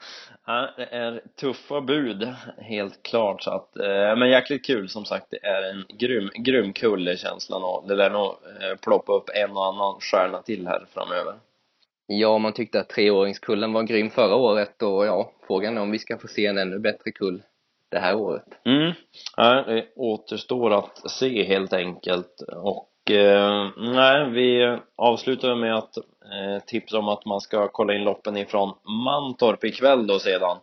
Ja, 0.50 0.70
det 0.76 0.84
är 0.84 1.22
tuffa 1.40 1.80
bud, 1.80 2.28
helt 2.58 3.02
klart. 3.02 3.42
Så 3.42 3.50
att, 3.50 3.76
eh, 3.76 4.16
men 4.16 4.30
jäkligt 4.30 4.66
kul 4.66 4.88
som 4.88 5.04
sagt. 5.04 5.26
Det 5.30 5.46
är 5.46 5.62
en 5.62 5.84
grym, 5.88 6.30
grym 6.34 6.72
kulle 6.72 7.16
känslan 7.16 7.62
och 7.62 7.84
det 7.88 7.94
lär 7.94 8.10
nog 8.10 8.24
eh, 8.24 8.76
ploppa 8.82 9.12
upp 9.12 9.30
en 9.34 9.50
och 9.50 9.66
annan 9.66 10.00
stjärna 10.00 10.42
till 10.42 10.66
här 10.66 10.86
framöver. 10.94 11.34
Ja, 12.06 12.38
man 12.38 12.52
tyckte 12.52 12.80
att 12.80 12.88
treåringskullen 12.88 13.72
var 13.72 13.82
grym 13.82 14.10
förra 14.10 14.34
året 14.34 14.82
och 14.82 15.06
ja, 15.06 15.32
frågan 15.46 15.76
är 15.76 15.80
om 15.80 15.90
vi 15.90 15.98
ska 15.98 16.18
få 16.18 16.28
se 16.28 16.46
en 16.46 16.58
ännu 16.58 16.78
bättre 16.78 17.10
kull 17.10 17.42
det 17.88 17.98
här 17.98 18.16
året. 18.16 18.46
Mm. 18.64 18.92
Ja, 19.36 19.64
det 19.66 19.86
återstår 19.96 20.78
att 20.78 21.10
se 21.10 21.44
helt 21.44 21.72
enkelt. 21.72 22.42
Och 22.56 22.89
eh, 23.16 23.68
nej, 23.76 24.30
vi 24.30 24.78
avslutar 24.96 25.54
med 25.54 25.74
att 25.74 25.96
eh, 25.96 26.64
tipsa 26.66 26.98
om 26.98 27.08
att 27.08 27.24
man 27.24 27.40
ska 27.40 27.68
kolla 27.68 27.94
in 27.94 28.04
loppen 28.04 28.36
ifrån 28.36 28.74
Mantorp 29.04 29.64
ikväll 29.64 30.06
då 30.06 30.18
sedan 30.18 30.56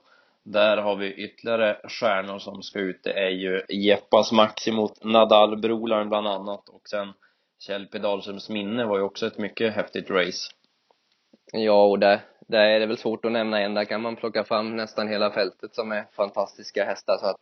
Där 0.43 0.77
har 0.77 0.95
vi 0.95 1.13
ytterligare 1.13 1.77
stjärnor 1.89 2.39
som 2.39 2.63
ska 2.63 2.79
ut. 2.79 3.03
Det 3.03 3.13
är 3.13 3.29
ju 3.29 3.61
Jeppas 3.69 4.31
Maxi 4.31 4.71
mot 4.71 5.03
Nadal 5.03 5.57
Brolarn 5.57 6.09
bland 6.09 6.27
annat 6.27 6.69
och 6.69 6.87
sen 6.89 7.13
Kjell 7.59 7.85
P 7.85 7.99
Dahlströms 7.99 8.49
minne 8.49 8.85
var 8.85 8.97
ju 8.97 9.03
också 9.03 9.27
ett 9.27 9.37
mycket 9.37 9.73
häftigt 9.73 10.09
race. 10.09 10.51
Ja, 11.53 11.85
och 11.85 11.99
där, 11.99 12.19
där 12.47 12.65
är 12.65 12.79
det 12.79 12.85
väl 12.85 12.97
svårt 12.97 13.25
att 13.25 13.31
nämna 13.31 13.59
en. 13.59 13.73
Där 13.73 13.85
kan 13.85 14.01
man 14.01 14.15
plocka 14.15 14.43
fram 14.43 14.75
nästan 14.75 15.07
hela 15.07 15.31
fältet 15.31 15.75
som 15.75 15.91
är 15.91 16.05
fantastiska 16.15 16.85
hästar 16.85 17.17
så 17.17 17.25
att 17.25 17.41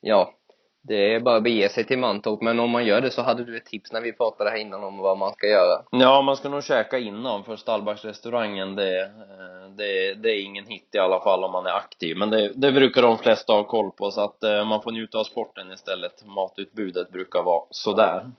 ja, 0.00 0.34
det 0.82 1.14
är 1.14 1.20
bara 1.20 1.36
att 1.36 1.42
bege 1.42 1.68
sig 1.68 1.84
till 1.84 1.98
Mantorp, 1.98 2.40
men 2.40 2.60
om 2.60 2.70
man 2.70 2.84
gör 2.84 3.00
det 3.00 3.10
så 3.10 3.22
hade 3.22 3.44
du 3.44 3.56
ett 3.56 3.64
tips 3.64 3.92
när 3.92 4.00
vi 4.00 4.12
pratade 4.12 4.50
här 4.50 4.56
innan 4.56 4.84
om 4.84 4.98
vad 4.98 5.18
man 5.18 5.32
ska 5.32 5.46
göra. 5.46 5.82
Ja, 5.90 6.22
man 6.22 6.36
ska 6.36 6.48
nog 6.48 6.64
käka 6.64 6.98
innan 6.98 7.44
för 7.44 7.56
Stallbacksrestaurangen 7.56 8.76
det, 8.76 9.02
eh, 9.02 9.70
det, 9.76 10.14
det 10.14 10.30
är 10.30 10.44
ingen 10.44 10.66
hit 10.66 10.88
i 10.92 10.98
alla 10.98 11.20
fall 11.20 11.44
om 11.44 11.52
man 11.52 11.66
är 11.66 11.76
aktiv. 11.76 12.16
Men 12.16 12.30
det, 12.30 12.52
det 12.54 12.72
brukar 12.72 13.02
de 13.02 13.18
flesta 13.18 13.52
ha 13.52 13.64
koll 13.64 13.90
på 13.90 14.10
så 14.10 14.20
att 14.20 14.42
eh, 14.42 14.64
man 14.64 14.82
får 14.82 14.92
njuta 14.92 15.18
av 15.18 15.24
sporten 15.24 15.72
istället. 15.72 16.26
Matutbudet 16.26 17.10
brukar 17.10 17.42
vara 17.42 17.64
sådär. 17.70 18.30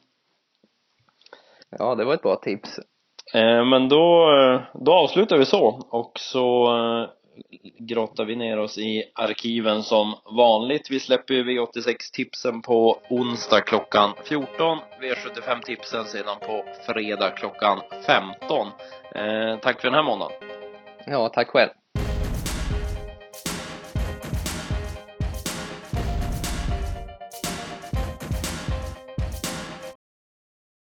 Ja, 1.69 1.95
det 1.95 2.05
var 2.05 2.13
ett 2.13 2.21
bra 2.21 2.35
tips. 2.35 2.79
Eh, 3.33 3.65
men 3.65 3.89
då, 3.89 4.29
då 4.73 4.93
avslutar 4.93 5.37
vi 5.37 5.45
så 5.45 5.81
och 5.89 6.11
så 6.19 6.67
grottar 7.79 8.25
vi 8.25 8.35
ner 8.35 8.59
oss 8.59 8.77
i 8.77 9.03
arkiven 9.15 9.83
som 9.83 10.15
vanligt. 10.25 10.91
Vi 10.91 10.99
släpper 10.99 11.33
ju 11.33 11.43
V86-tipsen 11.43 12.61
på 12.61 13.01
onsdag 13.09 13.61
klockan 13.61 14.13
14, 14.23 14.77
V75-tipsen 15.01 16.05
sedan 16.05 16.35
på 16.39 16.65
fredag 16.85 17.29
klockan 17.29 17.81
15. 18.05 18.67
Eh, 19.15 19.57
tack 19.61 19.81
för 19.81 19.87
den 19.87 19.93
här 19.93 20.03
måndagen. 20.03 20.31
Ja, 21.05 21.29
tack 21.29 21.47
själv. 21.47 21.69